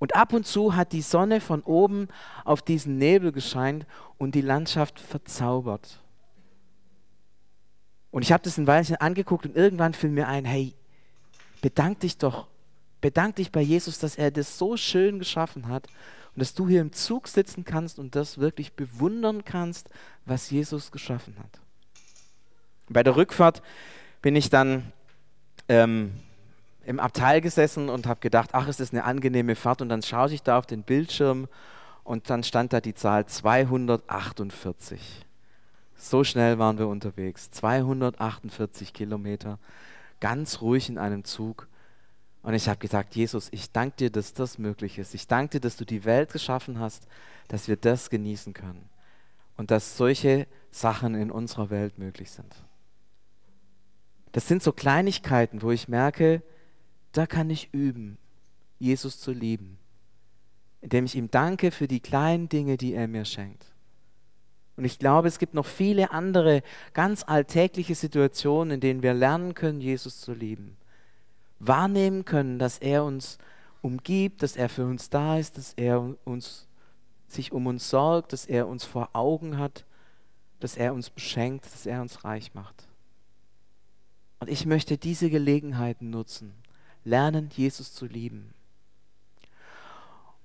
Und 0.00 0.16
ab 0.16 0.32
und 0.32 0.46
zu 0.46 0.74
hat 0.74 0.92
die 0.92 1.02
Sonne 1.02 1.42
von 1.42 1.62
oben 1.62 2.08
auf 2.44 2.62
diesen 2.62 2.96
Nebel 2.96 3.32
gescheint 3.32 3.86
und 4.16 4.34
die 4.34 4.40
Landschaft 4.40 4.98
verzaubert. 4.98 6.00
Und 8.10 8.22
ich 8.22 8.32
habe 8.32 8.42
das 8.42 8.56
ein 8.56 8.66
Weilchen 8.66 8.96
angeguckt 8.96 9.44
und 9.44 9.54
irgendwann 9.54 9.92
fiel 9.92 10.08
mir 10.08 10.26
ein, 10.26 10.46
hey, 10.46 10.74
bedank 11.60 12.00
dich 12.00 12.16
doch, 12.16 12.48
bedank 13.02 13.36
dich 13.36 13.52
bei 13.52 13.60
Jesus, 13.60 13.98
dass 13.98 14.16
er 14.16 14.30
das 14.30 14.56
so 14.56 14.78
schön 14.78 15.18
geschaffen 15.18 15.68
hat 15.68 15.86
und 16.34 16.40
dass 16.40 16.54
du 16.54 16.66
hier 16.66 16.80
im 16.80 16.94
Zug 16.94 17.28
sitzen 17.28 17.66
kannst 17.66 17.98
und 17.98 18.16
das 18.16 18.38
wirklich 18.38 18.72
bewundern 18.72 19.44
kannst, 19.44 19.90
was 20.24 20.50
Jesus 20.50 20.90
geschaffen 20.92 21.36
hat. 21.38 21.60
Bei 22.88 23.02
der 23.02 23.16
Rückfahrt 23.16 23.62
bin 24.22 24.34
ich 24.34 24.48
dann 24.48 24.92
ähm, 25.68 26.12
im 26.90 26.98
Abteil 26.98 27.40
gesessen 27.40 27.88
und 27.88 28.08
habe 28.08 28.18
gedacht, 28.18 28.50
ach, 28.52 28.66
ist 28.66 28.80
das 28.80 28.90
eine 28.90 29.04
angenehme 29.04 29.54
Fahrt. 29.54 29.80
Und 29.80 29.88
dann 29.90 30.02
schaue 30.02 30.34
ich 30.34 30.42
da 30.42 30.58
auf 30.58 30.66
den 30.66 30.82
Bildschirm 30.82 31.46
und 32.02 32.28
dann 32.28 32.42
stand 32.42 32.72
da 32.72 32.80
die 32.80 32.94
Zahl 32.94 33.26
248. 33.26 35.24
So 35.94 36.24
schnell 36.24 36.58
waren 36.58 36.78
wir 36.78 36.88
unterwegs. 36.88 37.52
248 37.52 38.92
Kilometer, 38.92 39.60
ganz 40.18 40.60
ruhig 40.62 40.88
in 40.88 40.98
einem 40.98 41.22
Zug. 41.22 41.68
Und 42.42 42.54
ich 42.54 42.68
habe 42.68 42.80
gesagt, 42.80 43.14
Jesus, 43.14 43.48
ich 43.52 43.70
danke 43.70 43.96
dir, 43.96 44.10
dass 44.10 44.34
das 44.34 44.58
möglich 44.58 44.98
ist. 44.98 45.14
Ich 45.14 45.28
danke 45.28 45.52
dir, 45.52 45.60
dass 45.60 45.76
du 45.76 45.84
die 45.84 46.04
Welt 46.04 46.32
geschaffen 46.32 46.80
hast, 46.80 47.06
dass 47.46 47.68
wir 47.68 47.76
das 47.76 48.10
genießen 48.10 48.52
können. 48.52 48.88
Und 49.56 49.70
dass 49.70 49.96
solche 49.96 50.48
Sachen 50.72 51.14
in 51.14 51.30
unserer 51.30 51.70
Welt 51.70 51.98
möglich 51.98 52.32
sind. 52.32 52.52
Das 54.32 54.48
sind 54.48 54.60
so 54.60 54.72
Kleinigkeiten, 54.72 55.62
wo 55.62 55.70
ich 55.70 55.86
merke, 55.86 56.42
da 57.12 57.26
kann 57.26 57.50
ich 57.50 57.72
üben, 57.72 58.18
Jesus 58.78 59.20
zu 59.20 59.32
lieben, 59.32 59.78
indem 60.80 61.04
ich 61.04 61.14
ihm 61.16 61.30
danke 61.30 61.70
für 61.70 61.88
die 61.88 62.00
kleinen 62.00 62.48
Dinge, 62.48 62.76
die 62.76 62.94
er 62.94 63.08
mir 63.08 63.24
schenkt. 63.24 63.66
Und 64.76 64.84
ich 64.84 64.98
glaube, 64.98 65.28
es 65.28 65.38
gibt 65.38 65.52
noch 65.52 65.66
viele 65.66 66.10
andere 66.10 66.62
ganz 66.94 67.22
alltägliche 67.26 67.94
Situationen, 67.94 68.74
in 68.74 68.80
denen 68.80 69.02
wir 69.02 69.12
lernen 69.12 69.52
können, 69.54 69.80
Jesus 69.80 70.20
zu 70.20 70.32
lieben. 70.32 70.78
Wahrnehmen 71.58 72.24
können, 72.24 72.58
dass 72.58 72.78
er 72.78 73.04
uns 73.04 73.36
umgibt, 73.82 74.42
dass 74.42 74.56
er 74.56 74.70
für 74.70 74.86
uns 74.86 75.10
da 75.10 75.38
ist, 75.38 75.58
dass 75.58 75.74
er 75.74 76.16
uns, 76.24 76.66
sich 77.28 77.52
um 77.52 77.66
uns 77.66 77.90
sorgt, 77.90 78.32
dass 78.32 78.46
er 78.46 78.68
uns 78.68 78.84
vor 78.84 79.10
Augen 79.12 79.58
hat, 79.58 79.84
dass 80.60 80.76
er 80.76 80.94
uns 80.94 81.10
beschenkt, 81.10 81.66
dass 81.66 81.84
er 81.84 82.00
uns 82.00 82.24
reich 82.24 82.54
macht. 82.54 82.88
Und 84.38 84.48
ich 84.48 84.64
möchte 84.64 84.96
diese 84.96 85.28
Gelegenheiten 85.28 86.08
nutzen, 86.08 86.54
lernen, 87.04 87.50
Jesus 87.54 87.94
zu 87.94 88.06
lieben. 88.06 88.54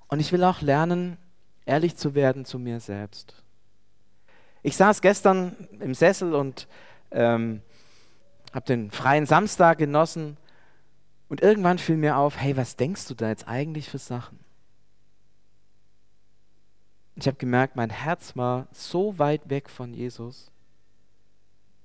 Und 0.08 0.20
ich 0.20 0.32
will 0.32 0.44
auch 0.44 0.62
lernen, 0.62 1.18
ehrlich 1.66 1.96
zu 1.96 2.16
werden 2.16 2.46
zu 2.46 2.60
mir 2.60 2.80
selbst. 2.80 3.44
Ich 4.64 4.76
saß 4.78 5.02
gestern 5.02 5.56
im 5.80 5.94
Sessel 5.94 6.34
und 6.34 6.68
ähm, 7.12 7.62
habe 8.54 8.66
den 8.66 8.92
freien 8.92 9.26
Samstag 9.26 9.78
genossen 9.78 10.38
und 11.28 11.42
irgendwann 11.42 11.78
fiel 11.78 11.98
mir 11.98 12.18
auf, 12.18 12.40
hey, 12.40 12.56
was 12.56 12.76
denkst 12.76 13.08
du 13.08 13.14
da 13.14 13.30
jetzt 13.30 13.48
eigentlich 13.48 13.90
für 13.90 13.98
Sachen? 13.98 14.40
Ich 17.16 17.28
habe 17.28 17.38
gemerkt, 17.38 17.76
mein 17.76 17.90
Herz 17.90 18.36
war 18.36 18.68
so 18.72 19.18
weit 19.20 19.50
weg 19.50 19.70
von 19.70 19.94
Jesus 19.94 20.52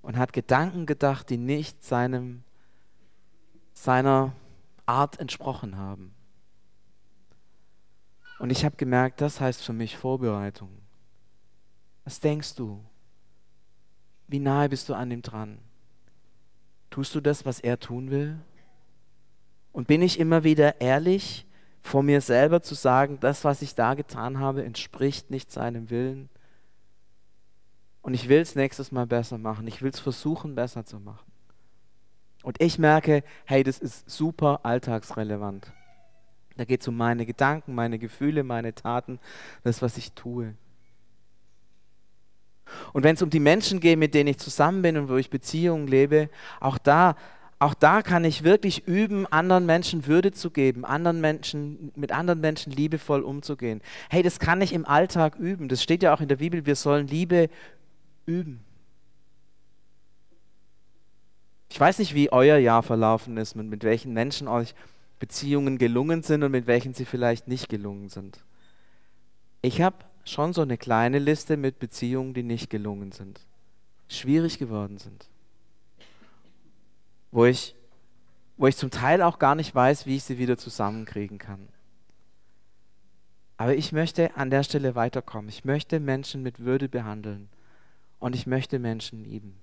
und 0.03 0.17
hat 0.17 0.33
Gedanken 0.33 0.87
gedacht, 0.87 1.31
die 1.31 1.37
nicht 1.37 1.85
seinem, 1.85 2.43
seiner 3.73 4.33
Art 4.91 5.21
entsprochen 5.21 5.77
haben. 5.77 6.15
Und 8.41 8.51
ich 8.51 8.65
habe 8.65 8.77
gemerkt, 8.77 9.21
das 9.21 9.41
heißt 9.41 9.63
für 9.63 9.73
mich 9.73 9.97
Vorbereitung. 9.97 10.71
Was 12.05 12.19
denkst 12.21 12.57
du? 12.57 12.83
Wie 14.27 14.41
nahe 14.41 14.69
bist 14.69 14.89
du 14.89 14.95
an 14.95 15.11
ihm 15.11 15.23
dran? 15.23 15.59
Tust 16.89 17.15
du 17.15 17.21
das, 17.21 17.45
was 17.45 17.61
er 17.61 17.79
tun 17.79 18.11
will? 18.11 18.39
Und 19.73 19.87
bin 19.87 20.03
ich 20.03 20.19
immer 20.19 20.43
wieder 20.43 20.81
ehrlich 20.81 21.47
vor 21.81 22.03
mir 22.03 22.21
selber 22.21 22.61
zu 22.63 22.75
sagen, 22.75 23.21
das, 23.21 23.45
was 23.45 23.63
ich 23.63 23.75
da 23.75 23.95
getan 23.95 24.41
habe, 24.41 24.65
entspricht 24.65 25.31
nicht 25.31 25.53
seinem 25.53 25.89
Willen? 25.91 26.29
Und 28.03 28.15
ich 28.15 28.29
will 28.29 28.41
es 28.41 28.57
nächstes 28.57 28.91
Mal 28.91 29.07
besser 29.07 29.39
machen. 29.39 29.67
Ich 29.69 29.83
will 29.83 29.91
es 29.91 30.01
versuchen, 30.01 30.55
besser 30.55 30.85
zu 30.85 30.99
machen. 30.99 31.30
Und 32.43 32.61
ich 32.61 32.79
merke, 32.79 33.23
hey, 33.45 33.63
das 33.63 33.79
ist 33.79 34.09
super 34.09 34.61
alltagsrelevant. 34.63 35.73
Da 36.57 36.65
geht 36.65 36.81
es 36.81 36.89
um 36.89 36.97
meine 36.97 37.27
Gedanken, 37.27 37.75
meine 37.75 37.99
Gefühle, 37.99 38.45
meine 38.45 38.75
Taten, 38.75 39.19
das, 39.63 39.83
was 39.83 39.97
ich 39.97 40.13
tue. 40.13 40.55
Und 42.93 43.05
wenn 43.05 43.15
es 43.15 43.23
um 43.23 43.31
die 43.31 43.41
Menschen 43.41 43.81
geht, 43.81 43.99
mit 43.99 44.15
denen 44.15 44.29
ich 44.29 44.39
zusammen 44.39 44.83
bin 44.83 44.97
und 44.97 45.09
wo 45.09 45.17
ich 45.17 45.31
Beziehungen 45.31 45.87
lebe, 45.87 46.31
auch 46.61 46.79
da, 46.79 47.17
auch 47.59 47.75
da 47.75 48.03
kann 48.03 48.25
ich 48.25 48.45
wirklich 48.45 48.87
üben, 48.87 49.27
anderen 49.27 49.67
Menschen 49.67 50.07
Würde 50.07 50.33
zu 50.33 50.51
geben, 50.51 50.85
anderen 50.85 51.21
Menschen, 51.21 51.93
mit 51.97 52.13
anderen 52.13 52.41
Menschen 52.41 52.73
liebevoll 52.73 53.23
umzugehen. 53.23 53.83
Hey, 54.09 54.23
das 54.23 54.39
kann 54.39 54.63
ich 54.63 54.73
im 54.73 54.87
Alltag 54.87 55.37
üben. 55.37 55.69
Das 55.69 55.83
steht 55.83 56.03
ja 56.03 56.15
auch 56.15 56.21
in 56.21 56.29
der 56.29 56.37
Bibel, 56.37 56.65
wir 56.65 56.77
sollen 56.77 57.07
Liebe 57.07 57.51
üben. 58.25 58.65
Ich 61.71 61.79
weiß 61.79 62.01
nicht, 62.01 62.15
wie 62.15 62.33
euer 62.33 62.59
Jahr 62.59 62.83
verlaufen 62.83 63.37
ist 63.37 63.55
und 63.55 63.69
mit 63.69 63.85
welchen 63.85 64.13
Menschen 64.13 64.49
euch 64.49 64.75
Beziehungen 65.21 65.79
gelungen 65.79 66.23
sind 66.23 66.43
und 66.43 66.51
mit 66.51 66.67
welchen 66.67 66.95
sie 66.95 67.05
vielleicht 67.05 67.47
nicht 67.47 67.69
gelungen 67.69 68.09
sind. 68.09 68.43
Ich 69.63 69.81
habe 69.81 69.97
schon 70.25 70.53
so 70.53 70.63
eine 70.63 70.77
kleine 70.77 71.19
Liste 71.19 71.57
mit 71.57 71.79
Beziehungen, 71.79 72.35
die 72.35 72.43
nicht 72.43 72.71
gelungen 72.71 73.13
sind, 73.13 73.41
schwierig 74.09 74.59
geworden 74.59 74.99
sind, 74.99 75.29
wo 77.31 77.45
ich, 77.45 77.77
wo 78.57 78.67
ich 78.67 78.77
zum 78.77 78.91
Teil 78.91 79.23
auch 79.23 79.39
gar 79.39 79.55
nicht 79.55 79.75
weiß, 79.75 80.07
wie 80.07 80.17
ich 80.17 80.25
sie 80.25 80.39
wieder 80.39 80.59
zusammenkriegen 80.59 81.39
kann. 81.39 81.69
Aber 83.59 83.77
ich 83.77 83.93
möchte 83.93 84.35
an 84.37 84.51
der 84.51 84.63
Stelle 84.65 84.95
weiterkommen. 84.95 85.51
Ich 85.51 85.65
möchte 85.67 86.01
Menschen 86.01 86.43
mit 86.43 86.61
Würde 86.61 86.89
behandeln 86.89 87.49
und 88.19 88.35
ich 88.35 88.47
möchte 88.47 88.79
Menschen 88.79 89.23
lieben. 89.23 89.61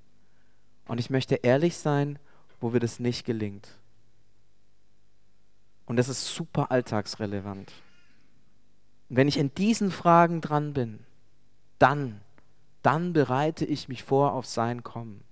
Und 0.88 1.00
ich 1.00 1.10
möchte 1.10 1.36
ehrlich 1.36 1.78
sein, 1.78 2.20
wo 2.60 2.70
mir 2.70 2.80
das 2.80 3.00
nicht 3.00 3.26
gelingt. 3.26 3.70
Und 5.86 5.98
das 5.98 6.10
ist 6.10 6.34
super 6.34 6.72
alltagsrelevant. 6.72 7.72
Und 9.10 9.16
wenn 9.16 9.28
ich 9.28 9.38
in 9.38 9.54
diesen 9.54 9.92
Fragen 9.92 10.42
dran 10.42 10.74
bin, 10.74 11.00
dann, 11.80 12.22
dann 12.82 13.14
bereite 13.14 13.66
ich 13.66 13.88
mich 13.88 14.04
vor 14.04 14.34
auf 14.34 14.46
sein 14.46 14.84
Kommen. 14.84 15.24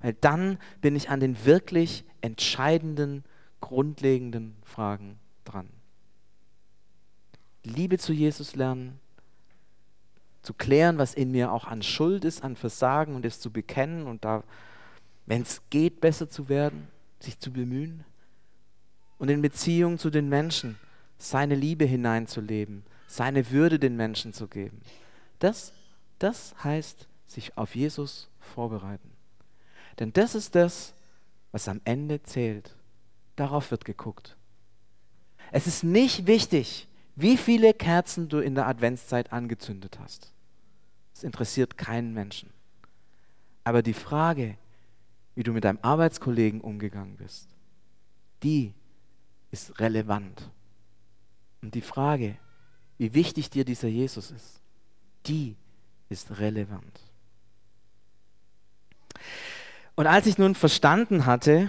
Weil 0.00 0.14
dann 0.14 0.58
bin 0.80 0.96
ich 0.96 1.10
an 1.10 1.20
den 1.20 1.44
wirklich 1.44 2.04
entscheidenden, 2.20 3.24
grundlegenden 3.60 4.56
Fragen 4.64 5.18
dran. 5.44 5.68
Liebe 7.64 7.98
zu 7.98 8.12
Jesus 8.12 8.54
lernen, 8.54 9.00
zu 10.48 10.54
klären, 10.54 10.96
was 10.96 11.12
in 11.12 11.30
mir 11.30 11.52
auch 11.52 11.66
an 11.66 11.82
Schuld 11.82 12.24
ist, 12.24 12.42
an 12.42 12.56
Versagen 12.56 13.14
und 13.14 13.26
es 13.26 13.38
zu 13.38 13.50
bekennen 13.50 14.06
und 14.06 14.24
da, 14.24 14.44
wenn 15.26 15.42
es 15.42 15.60
geht, 15.68 16.00
besser 16.00 16.30
zu 16.30 16.48
werden, 16.48 16.88
sich 17.20 17.38
zu 17.38 17.52
bemühen. 17.52 18.02
Und 19.18 19.28
in 19.28 19.42
Beziehung 19.42 19.98
zu 19.98 20.08
den 20.08 20.30
Menschen 20.30 20.78
seine 21.18 21.54
Liebe 21.54 21.84
hineinzuleben, 21.84 22.82
seine 23.08 23.50
Würde 23.50 23.78
den 23.78 23.94
Menschen 23.94 24.32
zu 24.32 24.48
geben. 24.48 24.80
Das, 25.38 25.74
das 26.18 26.54
heißt, 26.64 27.08
sich 27.26 27.58
auf 27.58 27.76
Jesus 27.76 28.30
vorbereiten. 28.40 29.10
Denn 29.98 30.14
das 30.14 30.34
ist 30.34 30.54
das, 30.54 30.94
was 31.52 31.68
am 31.68 31.82
Ende 31.84 32.22
zählt. 32.22 32.74
Darauf 33.36 33.70
wird 33.70 33.84
geguckt. 33.84 34.34
Es 35.52 35.66
ist 35.66 35.84
nicht 35.84 36.26
wichtig, 36.26 36.88
wie 37.16 37.36
viele 37.36 37.74
Kerzen 37.74 38.30
du 38.30 38.38
in 38.38 38.54
der 38.54 38.66
Adventszeit 38.66 39.30
angezündet 39.30 39.98
hast. 40.00 40.32
Es 41.18 41.24
interessiert 41.24 41.76
keinen 41.76 42.14
Menschen. 42.14 42.48
Aber 43.64 43.82
die 43.82 43.92
Frage, 43.92 44.56
wie 45.34 45.42
du 45.42 45.52
mit 45.52 45.64
deinem 45.64 45.80
Arbeitskollegen 45.82 46.60
umgegangen 46.60 47.16
bist, 47.16 47.48
die 48.44 48.72
ist 49.50 49.80
relevant. 49.80 50.48
Und 51.60 51.74
die 51.74 51.80
Frage, 51.80 52.36
wie 52.98 53.14
wichtig 53.14 53.50
dir 53.50 53.64
dieser 53.64 53.88
Jesus 53.88 54.30
ist, 54.30 54.60
die 55.26 55.56
ist 56.08 56.38
relevant. 56.38 57.00
Und 59.96 60.06
als 60.06 60.26
ich 60.26 60.38
nun 60.38 60.54
verstanden 60.54 61.26
hatte, 61.26 61.68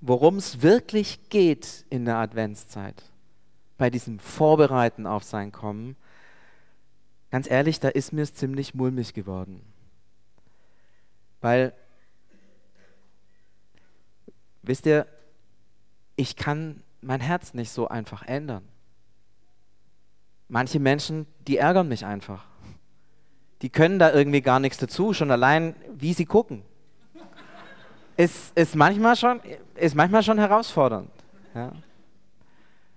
worum 0.00 0.38
es 0.38 0.60
wirklich 0.60 1.28
geht 1.28 1.86
in 1.88 2.04
der 2.04 2.16
Adventszeit, 2.16 3.00
bei 3.78 3.90
diesem 3.90 4.18
Vorbereiten 4.18 5.06
auf 5.06 5.22
sein 5.22 5.52
Kommen, 5.52 5.94
ganz 7.30 7.50
ehrlich, 7.50 7.80
da 7.80 7.88
ist 7.88 8.12
mir 8.12 8.22
es 8.22 8.34
ziemlich 8.34 8.74
mulmig 8.74 9.14
geworden. 9.14 9.62
Weil, 11.40 11.72
wisst 14.62 14.86
ihr, 14.86 15.06
ich 16.16 16.36
kann 16.36 16.82
mein 17.00 17.20
Herz 17.20 17.54
nicht 17.54 17.70
so 17.70 17.88
einfach 17.88 18.22
ändern. 18.22 18.66
Manche 20.48 20.80
Menschen, 20.80 21.26
die 21.46 21.58
ärgern 21.58 21.88
mich 21.88 22.04
einfach. 22.06 22.44
Die 23.62 23.70
können 23.70 23.98
da 23.98 24.12
irgendwie 24.12 24.42
gar 24.42 24.60
nichts 24.60 24.78
dazu, 24.78 25.12
schon 25.12 25.30
allein, 25.30 25.74
wie 25.94 26.12
sie 26.12 26.24
gucken. 26.24 26.62
Ist, 28.16 28.56
ist, 28.56 28.74
manchmal, 28.74 29.16
schon, 29.16 29.40
ist 29.74 29.94
manchmal 29.94 30.22
schon 30.22 30.38
herausfordernd. 30.38 31.10
Ja. 31.54 31.72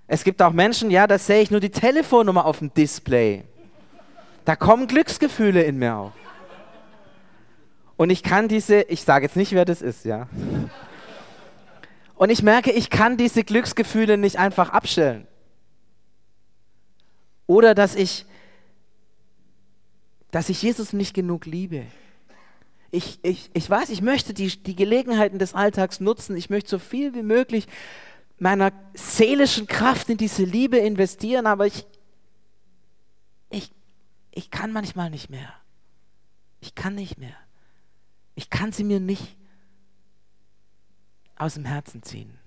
Es 0.08 0.24
gibt 0.24 0.42
auch 0.42 0.52
Menschen, 0.52 0.90
ja, 0.90 1.08
da 1.08 1.20
sehe 1.20 1.42
ich 1.42 1.52
nur 1.52 1.60
die 1.60 1.70
Telefonnummer 1.70 2.46
auf 2.46 2.60
dem 2.60 2.74
Display. 2.74 3.44
Da 4.50 4.56
kommen 4.56 4.88
Glücksgefühle 4.88 5.62
in 5.62 5.78
mir 5.78 5.96
auf. 5.96 6.14
Und 7.98 8.10
ich 8.10 8.24
kann 8.24 8.48
diese, 8.48 8.82
ich 8.82 9.04
sage 9.04 9.28
jetzt 9.28 9.36
nicht, 9.36 9.52
wer 9.52 9.64
das 9.64 9.84
ist, 9.84 10.06
ja. 10.06 10.28
Und 12.16 12.32
ich 12.32 12.42
merke, 12.42 12.72
ich 12.72 12.90
kann 12.90 13.16
diese 13.16 13.44
Glücksgefühle 13.44 14.18
nicht 14.18 14.40
einfach 14.40 14.72
abstellen. 14.72 15.28
Oder 17.46 17.76
dass 17.76 17.94
ich, 17.94 18.26
dass 20.32 20.50
ich 20.50 20.64
Jesus 20.64 20.94
nicht 20.94 21.14
genug 21.14 21.46
liebe. 21.46 21.84
Ich, 22.90 23.20
ich, 23.22 23.52
ich 23.54 23.70
weiß, 23.70 23.92
ich 23.92 24.02
möchte 24.02 24.34
die, 24.34 24.48
die 24.48 24.76
Gelegenheiten 24.76 25.38
des 25.38 25.54
Alltags 25.54 26.00
nutzen. 26.00 26.36
Ich 26.36 26.50
möchte 26.50 26.72
so 26.72 26.80
viel 26.80 27.14
wie 27.14 27.22
möglich 27.22 27.68
meiner 28.40 28.72
seelischen 28.96 29.68
Kraft 29.68 30.10
in 30.10 30.18
diese 30.18 30.44
Liebe 30.44 30.78
investieren, 30.78 31.46
aber 31.46 31.68
ich, 31.68 31.86
ich 34.32 34.52
kann 34.52 34.72
manchmal 34.72 35.10
nicht 35.10 35.30
mehr. 35.30 35.54
Ich 36.62 36.76
kann 36.76 36.96
nicht 36.96 37.18
mehr. 37.18 37.36
Ich 38.36 38.50
kann 38.50 38.72
sie 38.72 38.84
mir 38.84 39.00
nicht 39.00 39.38
aus 41.36 41.56
dem 41.56 41.66
Herzen 41.66 42.04
ziehen. 42.04 42.38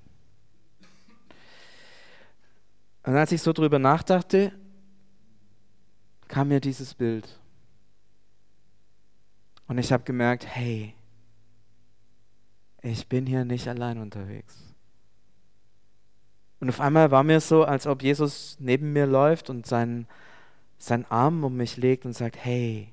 Und 3.04 3.16
als 3.16 3.32
ich 3.32 3.42
so 3.42 3.52
drüber 3.52 3.78
nachdachte, 3.78 4.52
kam 6.28 6.48
mir 6.48 6.60
dieses 6.60 6.94
Bild. 6.94 7.40
Und 9.66 9.78
ich 9.78 9.92
habe 9.92 10.04
gemerkt, 10.04 10.46
hey, 10.46 10.94
ich 12.82 13.08
bin 13.08 13.26
hier 13.26 13.44
nicht 13.44 13.68
allein 13.68 13.98
unterwegs. 13.98 14.56
Und 16.60 16.68
auf 16.68 16.80
einmal 16.80 17.10
war 17.10 17.24
mir 17.24 17.40
so, 17.40 17.64
als 17.64 17.86
ob 17.86 18.02
Jesus 18.02 18.56
neben 18.60 18.92
mir 18.92 19.06
läuft 19.06 19.50
und 19.50 19.66
seinen, 19.66 20.06
seinen 20.82 21.04
Arm 21.04 21.44
um 21.44 21.56
mich 21.56 21.76
legt 21.76 22.04
und 22.06 22.12
sagt, 22.12 22.36
hey, 22.36 22.92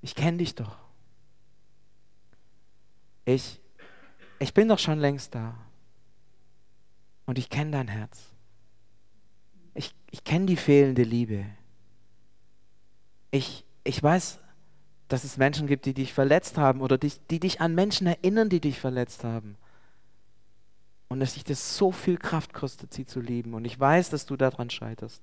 ich 0.00 0.14
kenne 0.14 0.38
dich 0.38 0.54
doch. 0.54 0.76
Ich, 3.24 3.60
ich 4.38 4.54
bin 4.54 4.68
doch 4.68 4.78
schon 4.78 5.00
längst 5.00 5.34
da. 5.34 5.56
Und 7.26 7.36
ich 7.36 7.50
kenne 7.50 7.72
dein 7.72 7.88
Herz. 7.88 8.30
Ich, 9.74 9.92
ich 10.10 10.22
kenne 10.22 10.46
die 10.46 10.56
fehlende 10.56 11.02
Liebe. 11.02 11.46
Ich, 13.32 13.64
ich 13.82 14.00
weiß, 14.00 14.38
dass 15.08 15.24
es 15.24 15.36
Menschen 15.36 15.66
gibt, 15.66 15.86
die 15.86 15.94
dich 15.94 16.12
verletzt 16.12 16.58
haben 16.58 16.80
oder 16.80 16.96
die, 16.96 17.12
die 17.30 17.40
dich 17.40 17.60
an 17.60 17.74
Menschen 17.74 18.06
erinnern, 18.06 18.48
die 18.48 18.60
dich 18.60 18.78
verletzt 18.78 19.24
haben. 19.24 19.56
Und 21.08 21.18
dass 21.20 21.34
dich 21.34 21.44
das 21.44 21.76
so 21.76 21.90
viel 21.90 22.18
Kraft 22.18 22.52
kostet, 22.52 22.94
sie 22.94 23.04
zu 23.04 23.20
lieben. 23.20 23.54
Und 23.54 23.64
ich 23.64 23.78
weiß, 23.78 24.10
dass 24.10 24.26
du 24.26 24.36
daran 24.36 24.70
scheiterst. 24.70 25.22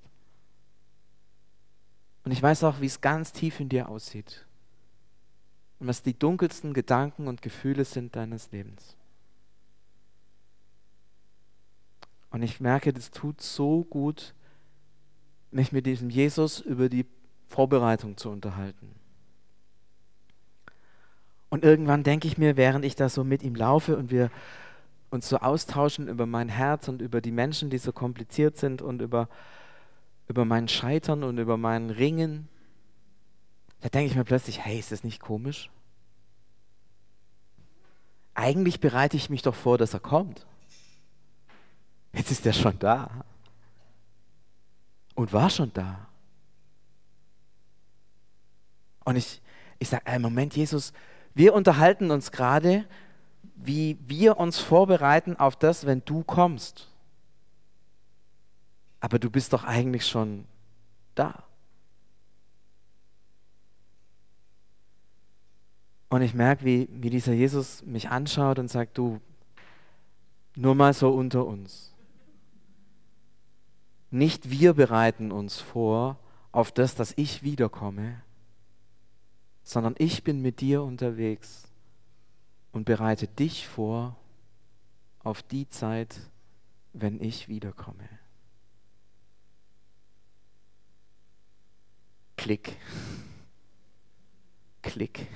Und 2.29 2.33
ich 2.33 2.43
weiß 2.43 2.63
auch, 2.65 2.79
wie 2.79 2.85
es 2.85 3.01
ganz 3.01 3.33
tief 3.33 3.59
in 3.59 3.69
dir 3.69 3.89
aussieht. 3.89 4.45
Und 5.79 5.87
was 5.87 6.03
die 6.03 6.13
dunkelsten 6.13 6.75
Gedanken 6.75 7.27
und 7.27 7.41
Gefühle 7.41 7.85
sind 7.85 8.15
deines 8.15 8.51
Lebens. 8.51 8.95
Und 12.29 12.43
ich 12.43 12.59
merke, 12.59 12.93
das 12.93 13.09
tut 13.09 13.41
so 13.41 13.83
gut, 13.83 14.35
mich 15.49 15.71
mit 15.71 15.87
diesem 15.87 16.11
Jesus 16.11 16.59
über 16.59 16.87
die 16.87 17.07
Vorbereitung 17.47 18.15
zu 18.15 18.29
unterhalten. 18.29 18.91
Und 21.49 21.63
irgendwann 21.63 22.03
denke 22.03 22.27
ich 22.27 22.37
mir, 22.37 22.57
während 22.57 22.85
ich 22.85 22.95
da 22.95 23.09
so 23.09 23.23
mit 23.23 23.41
ihm 23.41 23.55
laufe 23.55 23.97
und 23.97 24.11
wir 24.11 24.29
uns 25.09 25.27
so 25.27 25.37
austauschen 25.37 26.07
über 26.07 26.27
mein 26.27 26.49
Herz 26.49 26.89
und 26.89 27.01
über 27.01 27.21
die 27.21 27.31
Menschen, 27.31 27.71
die 27.71 27.79
so 27.79 27.91
kompliziert 27.91 28.55
sind 28.55 28.83
und 28.83 29.01
über, 29.01 29.29
über 30.29 30.45
mein 30.45 30.67
Scheitern 30.67 31.23
und 31.23 31.39
über 31.39 31.57
mein 31.57 31.89
Ringen, 31.89 32.47
da 33.81 33.89
denke 33.89 34.11
ich 34.11 34.15
mir 34.15 34.23
plötzlich, 34.23 34.63
hey, 34.63 34.77
ist 34.77 34.91
das 34.91 35.03
nicht 35.03 35.19
komisch? 35.19 35.69
Eigentlich 38.35 38.79
bereite 38.79 39.17
ich 39.17 39.29
mich 39.29 39.41
doch 39.41 39.55
vor, 39.55 39.77
dass 39.77 39.93
er 39.93 39.99
kommt. 39.99 40.45
Jetzt 42.13 42.31
ist 42.31 42.45
er 42.45 42.53
schon 42.53 42.77
da. 42.79 43.25
Und 45.15 45.33
war 45.33 45.49
schon 45.49 45.73
da. 45.73 46.07
Und 49.03 49.15
ich, 49.15 49.41
ich 49.79 49.89
sage, 49.89 50.05
äh, 50.05 50.19
Moment, 50.19 50.55
Jesus, 50.55 50.93
wir 51.33 51.53
unterhalten 51.53 52.11
uns 52.11 52.31
gerade, 52.31 52.85
wie 53.55 53.97
wir 54.05 54.37
uns 54.37 54.59
vorbereiten 54.59 55.35
auf 55.35 55.55
das, 55.55 55.85
wenn 55.85 56.03
du 56.05 56.23
kommst. 56.23 56.88
Aber 58.99 59.19
du 59.19 59.29
bist 59.29 59.53
doch 59.53 59.63
eigentlich 59.63 60.05
schon 60.05 60.45
da. 61.15 61.43
Und 66.09 66.23
ich 66.23 66.33
merke, 66.33 66.65
wie, 66.65 66.89
wie 66.91 67.09
dieser 67.09 67.33
Jesus 67.33 67.83
mich 67.85 68.09
anschaut 68.09 68.57
und 68.59 68.67
sagt, 68.67 68.97
du, 68.97 69.21
nur 70.55 70.75
mal 70.75 70.93
so 70.93 71.09
unter 71.11 71.45
uns. 71.45 71.93
Nicht 74.11 74.49
wir 74.49 74.73
bereiten 74.73 75.31
uns 75.31 75.59
vor 75.59 76.17
auf 76.51 76.71
das, 76.71 76.95
dass 76.95 77.13
ich 77.15 77.43
wiederkomme, 77.43 78.21
sondern 79.63 79.93
ich 79.99 80.23
bin 80.23 80.41
mit 80.41 80.61
dir 80.61 80.81
unterwegs 80.81 81.67
und 82.71 82.85
bereite 82.85 83.27
dich 83.27 83.67
vor 83.67 84.15
auf 85.19 85.43
die 85.43 85.69
Zeit, 85.69 86.19
wenn 86.93 87.21
ich 87.21 87.47
wiederkomme. 87.47 88.18
Klick. 92.39 92.77
Klick. 94.81 95.27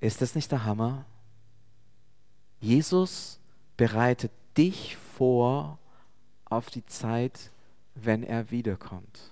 Ist 0.00 0.20
das 0.20 0.34
nicht 0.34 0.50
der 0.50 0.64
Hammer? 0.64 1.06
Jesus 2.58 3.38
bereitet 3.76 4.32
dich 4.56 4.96
vor 4.96 5.78
auf 6.46 6.68
die 6.68 6.84
Zeit, 6.84 7.52
wenn 7.94 8.24
er 8.24 8.50
wiederkommt. 8.50 9.30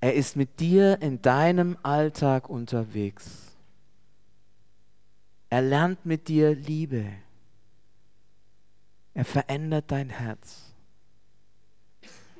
Er 0.00 0.14
ist 0.14 0.34
mit 0.34 0.58
dir 0.58 1.00
in 1.00 1.22
deinem 1.22 1.78
Alltag 1.84 2.48
unterwegs. 2.50 3.56
Er 5.48 5.62
lernt 5.62 6.04
mit 6.04 6.26
dir 6.26 6.56
Liebe. 6.56 7.06
Er 9.14 9.24
verändert 9.24 9.92
dein 9.92 10.10
Herz. 10.10 10.65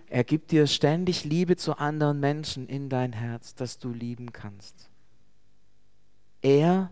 Er 0.09 0.25
gibt 0.25 0.53
dir 0.53 0.67
ständig 0.67 1.25
Liebe 1.25 1.57
zu 1.57 1.79
anderen 1.79 2.21
Menschen 2.21 2.69
in 2.69 2.89
dein 2.89 3.13
Herz, 3.13 3.55
dass 3.55 3.79
du 3.79 3.93
lieben 3.93 4.33
kannst. 4.33 4.89
Er 6.43 6.91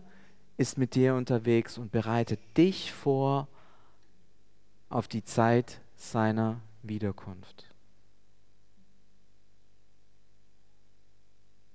ist 0.57 0.77
mit 0.77 0.95
dir 0.95 1.15
unterwegs 1.15 1.77
und 1.77 1.91
bereitet 1.91 2.39
dich 2.57 2.91
vor 2.91 3.47
auf 4.89 5.07
die 5.07 5.23
Zeit 5.23 5.81
seiner 5.95 6.59
Wiederkunft. 6.83 7.65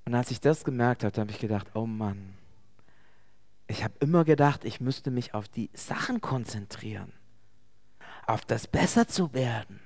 Und 0.05 0.15
als 0.15 0.31
ich 0.31 0.41
das 0.41 0.65
gemerkt 0.65 1.05
habe, 1.05 1.21
habe 1.21 1.31
ich 1.31 1.39
gedacht, 1.39 1.69
oh 1.75 1.87
Mann, 1.87 2.35
ich 3.67 3.85
habe 3.85 3.95
immer 4.01 4.25
gedacht, 4.25 4.65
ich 4.65 4.81
müsste 4.81 5.11
mich 5.11 5.35
auf 5.35 5.49
die 5.49 5.71
Sachen 5.73 6.21
konzentrieren, 6.21 7.13
auf 8.27 8.45
das 8.45 8.67
besser 8.67 9.07
zu 9.07 9.33
werden, 9.33 9.81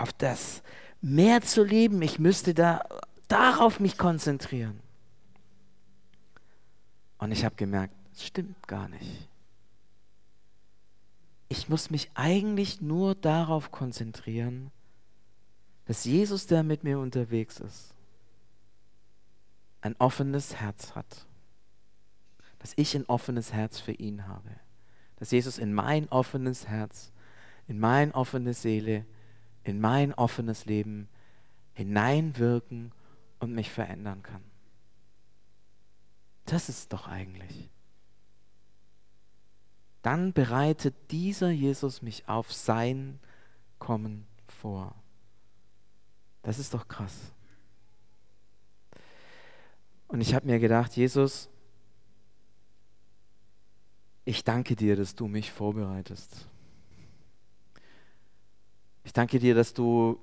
auf 0.00 0.12
das 0.12 0.62
mehr 1.00 1.42
zu 1.42 1.64
leben. 1.64 2.00
Ich 2.02 2.18
müsste 2.18 2.54
da 2.54 2.84
darauf 3.28 3.80
mich 3.80 3.98
konzentrieren. 3.98 4.80
Und 7.18 7.32
ich 7.32 7.44
habe 7.44 7.56
gemerkt, 7.56 7.94
es 8.12 8.26
stimmt 8.26 8.66
gar 8.68 8.88
nicht. 8.88 9.28
Ich 11.48 11.68
muss 11.68 11.90
mich 11.90 12.10
eigentlich 12.14 12.80
nur 12.80 13.14
darauf 13.14 13.70
konzentrieren, 13.70 14.70
dass 15.86 16.04
Jesus, 16.04 16.46
der 16.46 16.62
mit 16.62 16.84
mir 16.84 16.98
unterwegs 16.98 17.58
ist, 17.58 17.94
ein 19.80 19.96
offenes 19.98 20.56
Herz 20.56 20.94
hat. 20.94 21.26
Dass 22.58 22.72
ich 22.76 22.94
ein 22.94 23.06
offenes 23.06 23.52
Herz 23.52 23.78
für 23.78 23.92
ihn 23.92 24.26
habe. 24.26 24.50
Dass 25.16 25.30
Jesus 25.30 25.58
in 25.58 25.72
mein 25.72 26.08
offenes 26.08 26.68
Herz 26.68 27.12
in 27.68 27.78
meine 27.78 28.14
offene 28.14 28.54
Seele, 28.54 29.04
in 29.68 29.80
mein 29.80 30.14
offenes 30.14 30.64
Leben 30.64 31.08
hineinwirken 31.74 32.92
und 33.38 33.54
mich 33.54 33.70
verändern 33.70 34.22
kann. 34.22 34.42
Das 36.46 36.68
ist 36.68 36.92
doch 36.92 37.06
eigentlich. 37.06 37.68
Dann 40.02 40.32
bereitet 40.32 40.94
dieser 41.10 41.50
Jesus 41.50 42.00
mich 42.00 42.28
auf 42.28 42.52
sein 42.52 43.20
Kommen 43.78 44.26
vor. 44.46 44.94
Das 46.42 46.58
ist 46.58 46.72
doch 46.72 46.88
krass. 46.88 47.32
Und 50.06 50.22
ich 50.22 50.34
habe 50.34 50.46
mir 50.46 50.58
gedacht, 50.58 50.96
Jesus, 50.96 51.50
ich 54.24 54.44
danke 54.44 54.74
dir, 54.74 54.96
dass 54.96 55.14
du 55.14 55.28
mich 55.28 55.52
vorbereitest. 55.52 56.48
Ich 59.08 59.14
danke 59.14 59.38
dir, 59.38 59.54
dass 59.54 59.72
du 59.72 60.18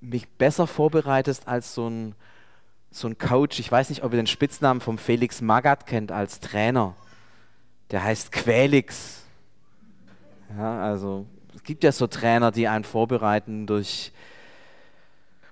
mich 0.00 0.26
besser 0.26 0.66
vorbereitest 0.66 1.46
als 1.46 1.74
so 1.74 1.86
ein, 1.86 2.14
so 2.90 3.08
ein 3.08 3.18
Coach. 3.18 3.60
Ich 3.60 3.70
weiß 3.70 3.90
nicht, 3.90 4.04
ob 4.04 4.14
ihr 4.14 4.16
den 4.16 4.26
Spitznamen 4.26 4.80
von 4.80 4.96
Felix 4.96 5.42
Magath 5.42 5.84
kennt 5.84 6.10
als 6.10 6.40
Trainer. 6.40 6.94
Der 7.90 8.02
heißt 8.02 8.32
Quälix. 8.32 9.22
Ja, 10.56 10.82
also 10.82 11.26
es 11.54 11.62
gibt 11.62 11.84
ja 11.84 11.92
so 11.92 12.06
Trainer, 12.06 12.52
die 12.52 12.68
einen 12.68 12.84
vorbereiten 12.84 13.66
durch 13.66 14.12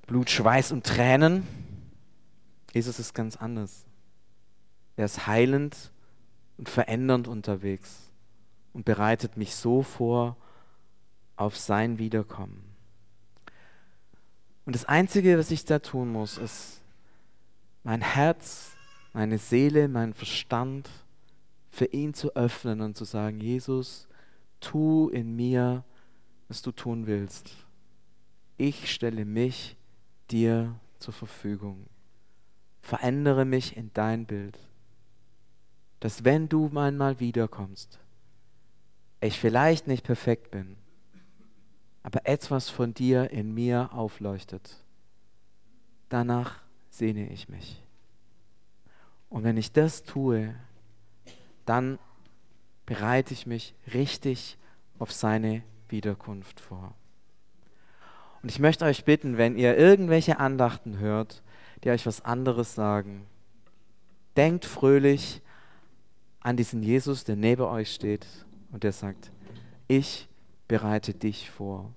Blut, 0.07 0.31
Schweiß 0.31 0.73
und 0.73 0.87
Tränen. 0.87 1.47
Jesus 2.73 2.99
ist 2.99 3.13
ganz 3.13 3.37
anders. 3.37 3.85
Er 4.97 5.05
ist 5.05 5.27
heilend 5.27 5.93
und 6.57 6.71
verändernd 6.71 7.29
unterwegs 7.29 8.11
und 8.73 8.87
bereitet 8.87 9.37
mich 9.37 9.55
so 9.55 9.83
vor 9.83 10.39
auf 11.37 11.57
sein 11.57 11.99
Wiederkommen. 11.99 12.75
Und 14.67 14.75
das 14.75 14.85
Einzige, 14.85 15.39
was 15.39 15.51
ich 15.51 15.65
da 15.65 15.79
tun 15.79 16.11
muss, 16.11 16.39
ist 16.39 16.81
mein 17.83 18.01
Herz, 18.01 18.77
meine 19.13 19.39
Seele, 19.39 19.89
mein 19.89 20.15
Verstand 20.15 20.89
für 21.71 21.87
ihn 21.87 22.15
zu 22.15 22.35
öffnen 22.35 22.81
und 22.81 22.97
zu 22.97 23.05
sagen, 23.05 23.41
Jesus, 23.41 24.09
tu 24.61 25.09
in 25.11 25.37
mir, 25.37 25.85
was 26.49 26.63
du 26.63 26.73
tun 26.73 27.07
willst. 27.07 27.51
Ich 28.57 28.93
stelle 28.93 29.25
mich 29.25 29.77
dir 30.31 30.79
zur 30.99 31.13
Verfügung. 31.13 31.87
Verändere 32.81 33.45
mich 33.45 33.77
in 33.77 33.91
dein 33.93 34.27
Bild. 34.27 34.59
Dass 36.01 36.25
wenn 36.25 36.49
du 36.49 36.71
einmal 36.79 37.19
wiederkommst, 37.21 37.99
ich 39.21 39.39
vielleicht 39.39 39.87
nicht 39.87 40.05
perfekt 40.05 40.51
bin, 40.51 40.77
aber 42.05 42.27
etwas 42.27 42.69
von 42.69 42.95
dir 42.95 43.31
in 43.31 43.53
mir 43.53 43.89
aufleuchtet. 43.93 44.77
Danach 46.11 46.61
sehne 46.91 47.29
ich 47.31 47.49
mich. 47.49 47.83
Und 49.31 49.43
wenn 49.43 49.57
ich 49.57 49.73
das 49.73 50.05
tue, 50.05 50.55
dann 51.65 51.99
bereite 52.87 53.33
ich 53.33 53.47
mich 53.47 53.75
richtig 53.93 54.59
auf 54.99 55.11
seine 55.11 55.63
Wiederkunft 55.89 56.61
vor. 56.61 56.95
Und 58.43 58.51
ich 58.51 58.59
möchte 58.59 58.85
euch 58.85 59.05
bitten, 59.05 59.39
wenn 59.39 59.57
ihr 59.57 59.77
irgendwelche 59.77 60.39
Andachten 60.39 60.99
hört, 60.99 61.43
die 61.83 61.91
euch 61.91 62.05
was 62.05 62.21
anderes 62.21 62.75
sagen, 62.75 63.27
denkt 64.37 64.67
fröhlich 64.67 65.41
an 66.41 66.59
diesen 66.59 66.83
Jesus, 66.83 67.25
der 67.25 67.37
neben 67.37 67.63
euch 67.63 67.95
steht 67.95 68.27
und 68.73 68.85
der 68.85 68.93
sagt, 68.93 69.33
ich 69.89 70.29
bereite 70.69 71.15
dich 71.15 71.51
vor. 71.51 71.93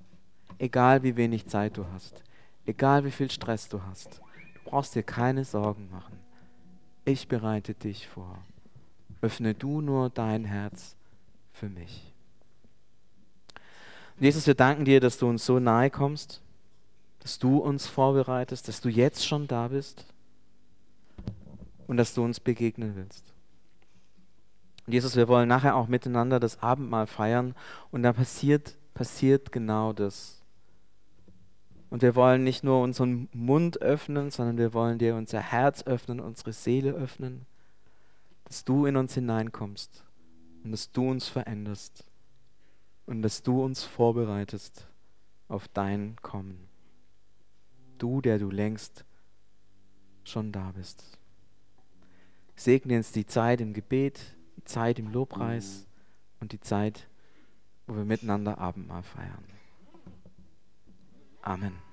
Egal 0.60 1.04
wie 1.04 1.16
wenig 1.16 1.48
Zeit 1.48 1.78
du 1.78 1.86
hast, 1.94 2.24
egal 2.66 3.06
wie 3.06 3.12
viel 3.12 3.30
Stress 3.30 3.70
du 3.70 3.84
hast, 3.84 4.22
du 4.56 4.70
brauchst 4.70 4.96
dir 4.96 5.04
keine 5.04 5.46
Sorgen 5.46 5.90
machen. 5.92 6.20
Ich 7.06 7.28
bereite 7.28 7.74
dich 7.74 8.08
vor. 8.08 8.40
Öffne 9.22 9.54
du 9.54 9.82
nur 9.82 10.10
dein 10.10 10.46
Herz 10.46 10.96
für 11.54 11.70
mich. 11.70 12.14
Jesus, 14.20 14.48
wir 14.48 14.56
danken 14.56 14.86
dir, 14.86 15.00
dass 15.00 15.18
du 15.18 15.28
uns 15.28 15.46
so 15.46 15.60
nahe 15.60 15.90
kommst, 15.90 16.42
dass 17.20 17.38
du 17.40 17.60
uns 17.60 17.88
vorbereitest, 17.88 18.68
dass 18.68 18.82
du 18.82 18.90
jetzt 18.90 19.26
schon 19.26 19.48
da 19.48 19.68
bist 19.68 20.06
und 21.88 21.98
dass 21.98 22.14
du 22.14 22.24
uns 22.24 22.40
begegnen 22.40 22.96
willst. 22.96 23.37
Und 24.88 24.94
Jesus, 24.94 25.18
wir 25.18 25.28
wollen 25.28 25.50
nachher 25.50 25.76
auch 25.76 25.88
miteinander 25.88 26.40
das 26.40 26.64
Abendmahl 26.64 27.08
feiern 27.08 27.56
und 27.92 28.04
da 28.04 28.14
passiert, 28.14 28.78
passiert 28.94 29.52
genau 29.52 29.92
das. 29.92 30.42
Und 31.90 32.02
wir 32.02 32.16
wollen 32.16 32.44
nicht 32.46 32.64
nur 32.64 32.82
unseren 32.82 33.28
Mund 33.34 33.82
öffnen, 33.82 34.32
sondern 34.32 34.58
wir 34.58 34.74
wollen 34.74 34.98
dir 34.98 35.16
unser 35.16 35.42
Herz 35.42 35.84
öffnen, 35.84 36.22
unsere 36.22 36.54
Seele 36.54 36.92
öffnen, 36.92 37.46
dass 38.46 38.64
du 38.64 38.86
in 38.86 38.96
uns 38.96 39.14
hineinkommst 39.14 40.06
und 40.64 40.72
dass 40.72 40.92
du 40.92 41.10
uns 41.10 41.28
veränderst 41.28 42.06
und 43.06 43.22
dass 43.22 43.44
du 43.44 43.64
uns 43.64 43.84
vorbereitest 43.84 44.88
auf 45.50 45.68
dein 45.68 46.16
Kommen. 46.22 46.70
Du, 47.98 48.22
der 48.22 48.40
du 48.40 48.50
längst 48.50 49.04
schon 50.24 50.54
da 50.54 50.72
bist. 50.76 51.18
Segne 52.56 52.98
uns 52.98 53.12
die 53.12 53.26
Zeit 53.26 53.60
im 53.60 53.74
Gebet, 53.74 54.37
Zeit 54.68 55.00
im 55.00 55.12
Lobpreis 55.12 55.88
und 56.40 56.52
die 56.52 56.60
Zeit, 56.60 57.08
wo 57.88 57.96
wir 57.96 58.06
miteinander 58.06 58.58
Abendmahl 58.58 59.04
feiern. 59.04 59.44
Amen. 61.42 61.87